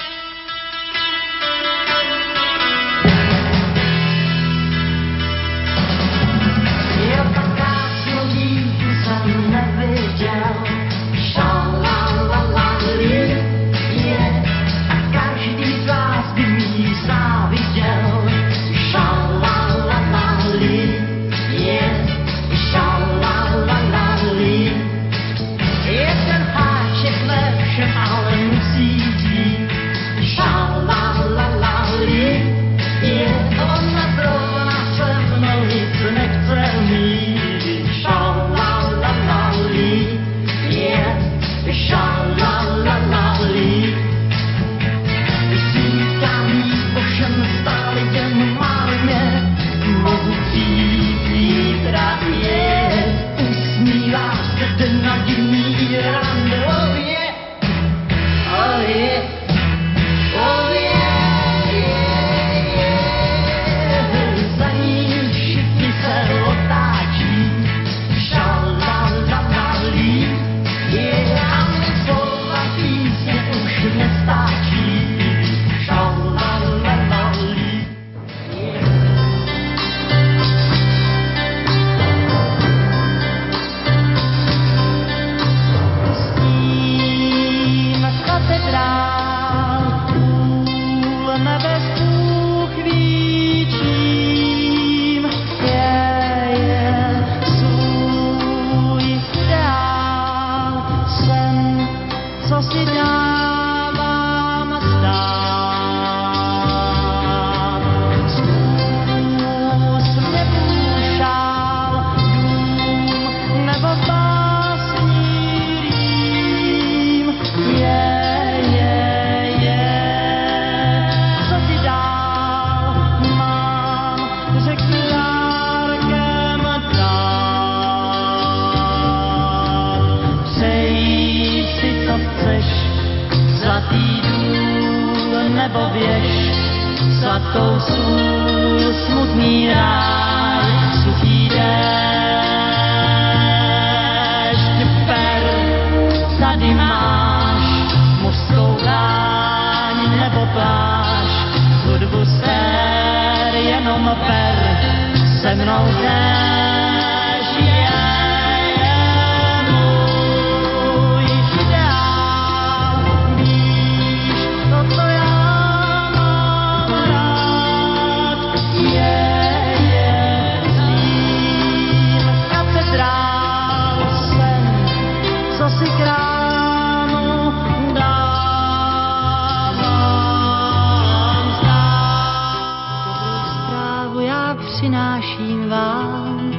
Přináším 185.10 185.68
vám, 185.68 186.52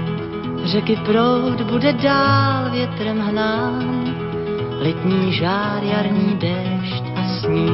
řeky 0.64 0.96
proud 0.96 1.62
bude 1.62 1.94
dál 1.94 2.72
větrem 2.72 3.20
hnán, 3.20 4.06
letní 4.80 5.34
žár, 5.34 5.84
jarní 5.84 6.38
déšť 6.40 7.04
a 7.16 7.40
sníh, 7.40 7.72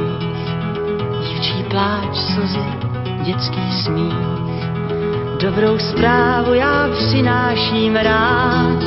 dívčí 1.28 1.64
pláč, 1.70 2.16
slzy, 2.16 2.64
dětský 3.24 3.72
smích. 3.84 4.14
Dobrou 5.40 5.78
zprávu 5.78 6.54
já 6.54 6.88
přináším 6.92 7.96
rád, 7.96 8.78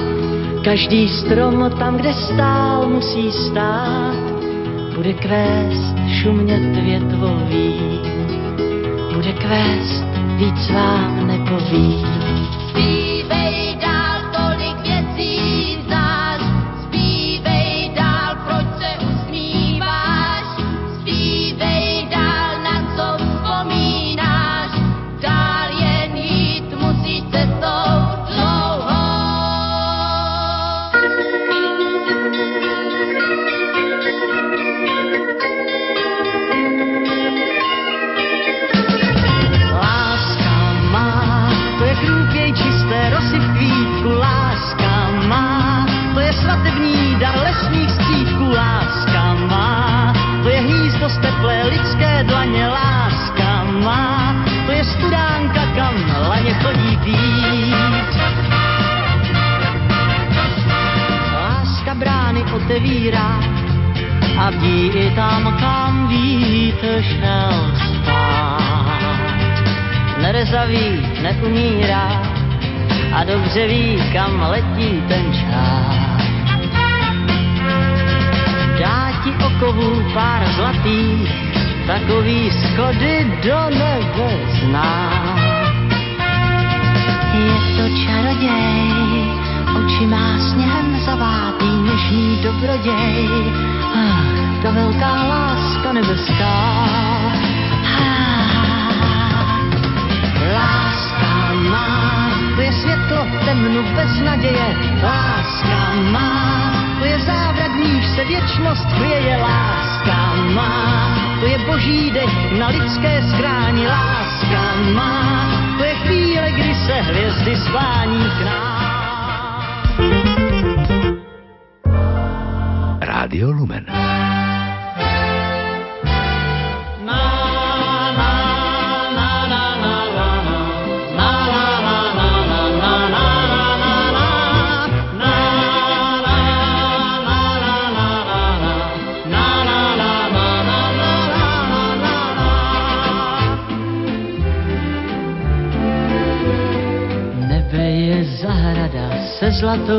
každý 0.63 1.09
strom 1.09 1.71
tam, 1.79 1.97
kde 1.97 2.13
stál, 2.13 2.89
musí 2.89 3.31
stát, 3.31 4.15
bude 4.95 5.13
kvést 5.13 5.95
šumět 6.21 6.75
větvový, 6.75 7.99
bude 9.13 9.33
kvést, 9.33 10.10
víc 10.41 10.69
vám 10.69 11.27
nepoví. 11.27 12.05
Zpívej 12.69 13.70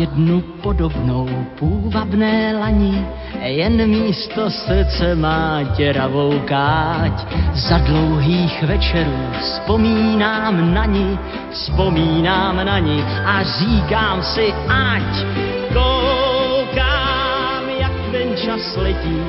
Jednu 0.00 0.40
podobnou 0.40 1.28
půvabné 1.58 2.56
lani, 2.58 3.06
jen 3.42 3.86
místo 3.86 4.50
srdce 4.50 5.14
má 5.14 5.62
děravou 5.76 6.40
káť. 6.44 7.26
Za 7.54 7.78
dlouhých 7.78 8.62
večerů 8.62 9.18
vzpomínám 9.40 10.74
na 10.74 10.84
ní, 10.84 11.18
vzpomínám 11.50 12.56
na 12.66 12.78
ní 12.78 13.04
a 13.26 13.42
říkám 13.42 14.22
si, 14.22 14.54
ať 14.68 15.24
koukám, 15.68 17.64
jak 17.80 17.92
ten 18.12 18.36
čas 18.36 18.76
letí, 18.76 19.22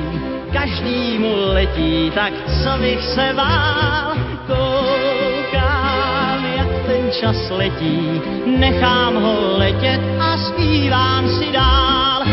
každý 0.52 1.18
mu 1.18 1.34
letí, 1.36 2.12
tak 2.14 2.32
co 2.46 2.78
bych 2.80 3.04
se 3.04 3.32
bál, 3.36 4.11
čas 7.22 7.50
letí, 7.50 8.20
nechám 8.46 9.14
ho 9.14 9.58
letět 9.58 10.00
a 10.18 10.36
zpívám 10.36 11.28
si 11.28 11.52
dál. 11.52 12.24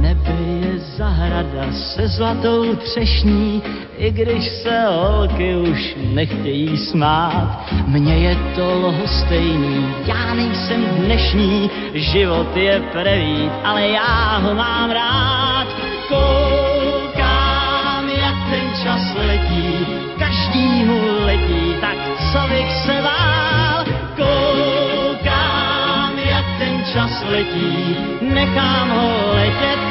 Na 0.00 1.72
se 1.72 2.08
zlatou 2.08 2.76
třešní 2.76 3.62
i 3.98 4.10
když 4.10 4.48
se 4.48 4.86
holky 4.86 5.56
už 5.56 5.96
nechtějí 6.12 6.78
smát. 6.78 7.66
Mně 7.86 8.14
je 8.14 8.36
to 8.54 8.78
lhostejný, 8.78 9.86
já 10.06 10.34
nejsem 10.34 10.84
dnešní, 10.84 11.70
život 11.94 12.56
je 12.56 12.80
prevít, 12.92 13.52
ale 13.64 13.88
já 13.88 14.38
ho 14.38 14.54
mám 14.54 14.90
rád. 14.90 15.66
Koukám, 16.08 18.08
jak 18.08 18.34
ten 18.50 18.70
čas 18.82 19.14
letí, 19.26 19.86
každý 20.18 20.84
mu 20.84 21.00
letí 21.24 21.74
tak 21.80 21.96
co 22.32 22.38
bych 22.48 22.72
se 22.72 23.02
vál. 23.02 23.84
Koukám, 24.16 26.18
jak 26.18 26.44
ten 26.58 26.84
čas 26.92 27.24
letí, 27.30 27.96
nechám 28.20 28.90
ho 28.90 29.34
letět 29.34 29.87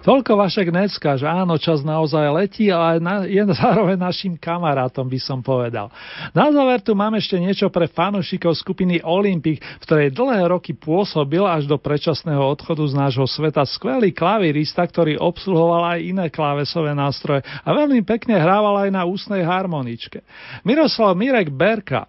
Toľko 0.00 0.32
Vašek 0.32 0.72
Necka, 0.72 1.20
že 1.20 1.28
áno, 1.28 1.60
čas 1.60 1.84
naozaj 1.84 2.32
letí, 2.32 2.72
ale 2.72 3.04
na, 3.04 3.28
je 3.28 3.44
zároveň 3.60 4.00
našim 4.00 4.32
kamarátom, 4.32 5.04
by 5.04 5.20
som 5.20 5.44
povedal. 5.44 5.92
Na 6.32 6.48
záver 6.48 6.80
tu 6.80 6.96
mám 6.96 7.12
ešte 7.20 7.36
niečo 7.36 7.68
pre 7.68 7.84
fanúšikov 7.84 8.56
skupiny 8.56 9.04
Olympic, 9.04 9.60
v 9.60 9.84
ktorej 9.84 10.16
dlhé 10.16 10.56
roky 10.56 10.72
pôsobil 10.72 11.44
až 11.44 11.68
do 11.68 11.76
predčasného 11.76 12.40
odchodu 12.40 12.80
z 12.88 12.94
nášho 12.96 13.28
sveta 13.28 13.60
skvelý 13.68 14.16
klavirista, 14.16 14.88
ktorý 14.88 15.20
obsluhoval 15.20 15.92
aj 15.92 16.00
iné 16.00 16.26
klávesové 16.32 16.96
nástroje 16.96 17.44
a 17.44 17.68
veľmi 17.68 18.00
pekne 18.00 18.40
hrával 18.40 18.88
aj 18.88 18.90
na 18.96 19.04
ústnej 19.04 19.44
harmoničke. 19.44 20.24
Miroslav 20.64 21.12
Mirek 21.12 21.52
Berka, 21.52 22.08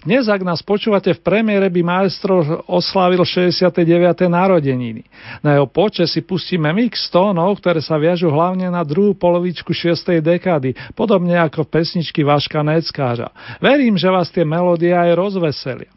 dnes, 0.00 0.32
ak 0.32 0.40
nás 0.40 0.64
počúvate 0.64 1.12
v 1.12 1.20
premiére, 1.20 1.68
by 1.68 1.84
maestro 1.84 2.64
oslávil 2.64 3.20
69. 3.20 3.84
narodeniny. 4.32 5.04
Na 5.44 5.60
jeho 5.60 5.68
poče 5.68 6.08
si 6.08 6.24
pustíme 6.24 6.72
mix 6.72 7.12
tónov, 7.12 7.60
ktoré 7.60 7.84
sa 7.84 8.00
viažu 8.00 8.32
hlavne 8.32 8.72
na 8.72 8.80
druhú 8.80 9.12
polovičku 9.12 9.76
6. 9.76 10.24
dekády, 10.24 10.72
podobne 10.96 11.36
ako 11.36 11.68
pesničky 11.68 12.24
Vaška 12.24 12.64
Neckáža. 12.64 13.28
Verím, 13.60 14.00
že 14.00 14.08
vás 14.08 14.32
tie 14.32 14.40
melódie 14.40 14.96
aj 14.96 15.12
rozveselia. 15.12 15.92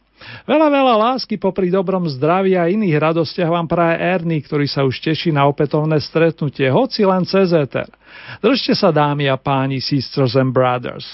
Veľa, 0.48 0.68
veľa 0.72 0.96
lásky 1.00 1.36
popri 1.36 1.68
dobrom 1.72 2.08
zdraví 2.08 2.56
a 2.56 2.68
iných 2.68 2.96
radostiach 2.96 3.52
vám 3.52 3.68
praje 3.68 4.00
Ernie, 4.00 4.40
ktorý 4.40 4.68
sa 4.68 4.88
už 4.88 5.00
teší 5.00 5.36
na 5.36 5.48
opätovné 5.48 6.00
stretnutie, 6.00 6.68
hoci 6.72 7.04
len 7.04 7.28
cez 7.28 7.52
éter. 7.52 7.88
Držte 8.40 8.76
sa 8.76 8.92
dámy 8.92 9.28
a 9.28 9.36
páni, 9.36 9.84
sisters 9.84 10.36
and 10.40 10.56
brothers. 10.56 11.08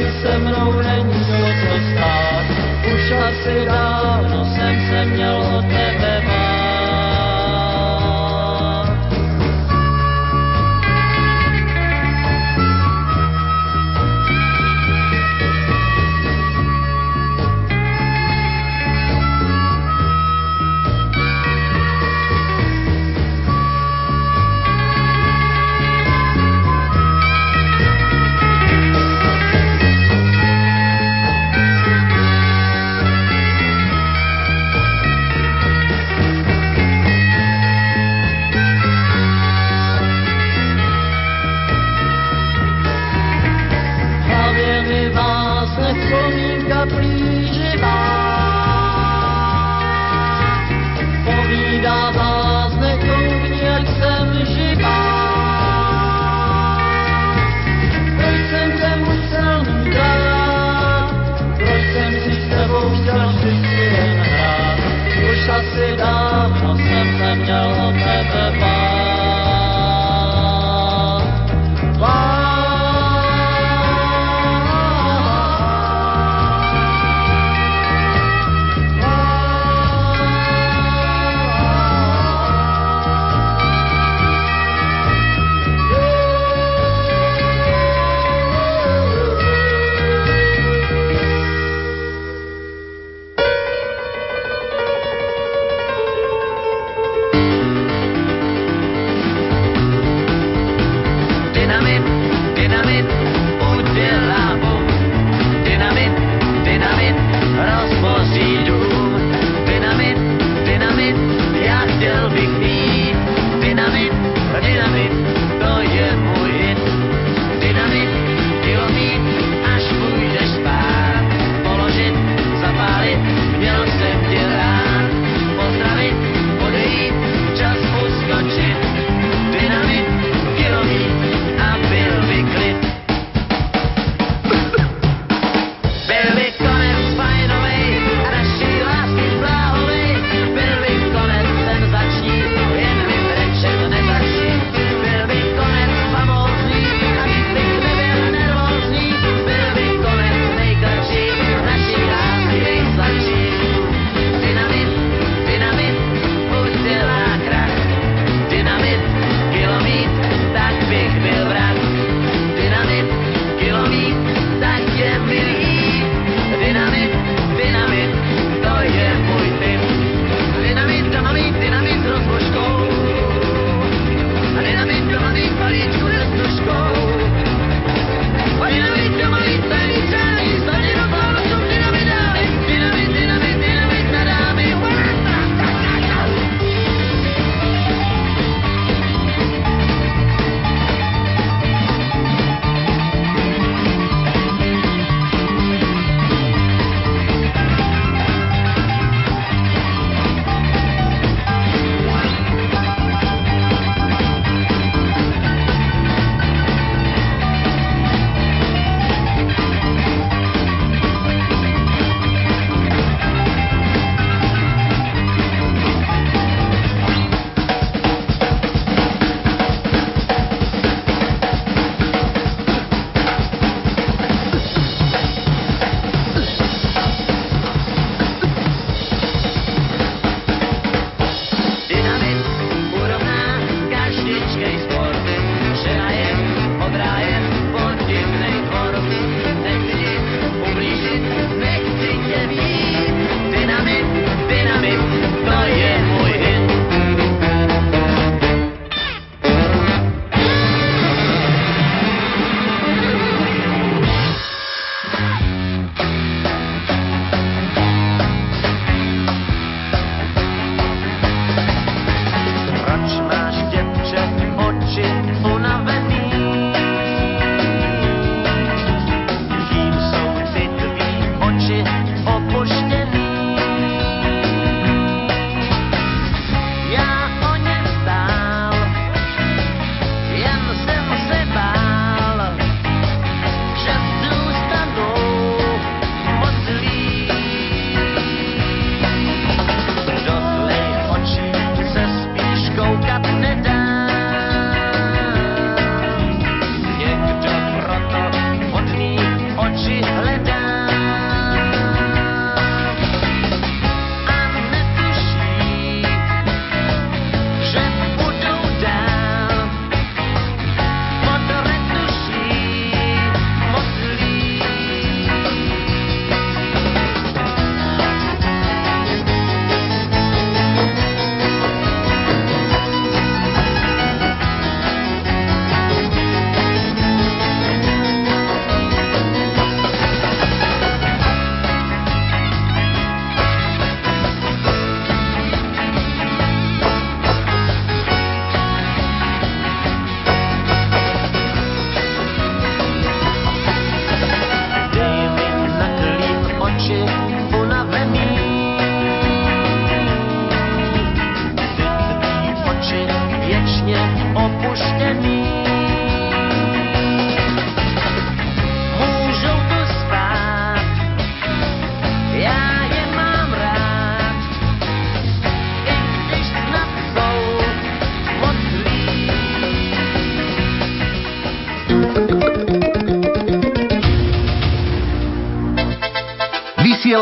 Asi 0.00 0.22
se 0.22 0.38
mnou 0.38 0.72
není 0.72 1.24
o 1.42 1.50
co 1.60 1.74
stát. 1.92 2.44
Už 2.94 3.12
asi 3.12 3.64
dávno 3.66 4.44
jsem 4.44 4.80
se 4.90 5.04
měl 5.04 5.36
o 5.36 5.62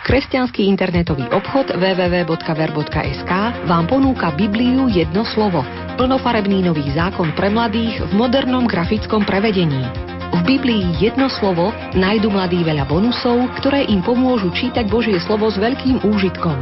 Kresťanský 0.00 0.64
internetový 0.64 1.28
obchod 1.28 1.76
www.ver.sk 1.76 3.32
vám 3.68 3.84
ponúka 3.84 4.32
Bibliu 4.32 4.88
jedno 4.88 5.28
slovo, 5.28 5.60
plnofarebný 6.00 6.64
nový 6.64 6.88
zákon 6.96 7.36
pre 7.36 7.52
mladých 7.52 8.08
v 8.08 8.12
modernom 8.16 8.64
grafickom 8.64 9.28
prevedení. 9.28 9.84
V 10.30 10.40
Biblii 10.46 10.96
jedno 11.04 11.28
slovo 11.28 11.68
nájdu 11.92 12.32
mladí 12.32 12.64
veľa 12.64 12.88
bonusov, 12.88 13.52
ktoré 13.60 13.84
im 13.92 14.00
pomôžu 14.00 14.48
čítať 14.56 14.88
Božie 14.88 15.20
slovo 15.20 15.52
s 15.52 15.60
veľkým 15.60 16.00
úžitkom. 16.00 16.56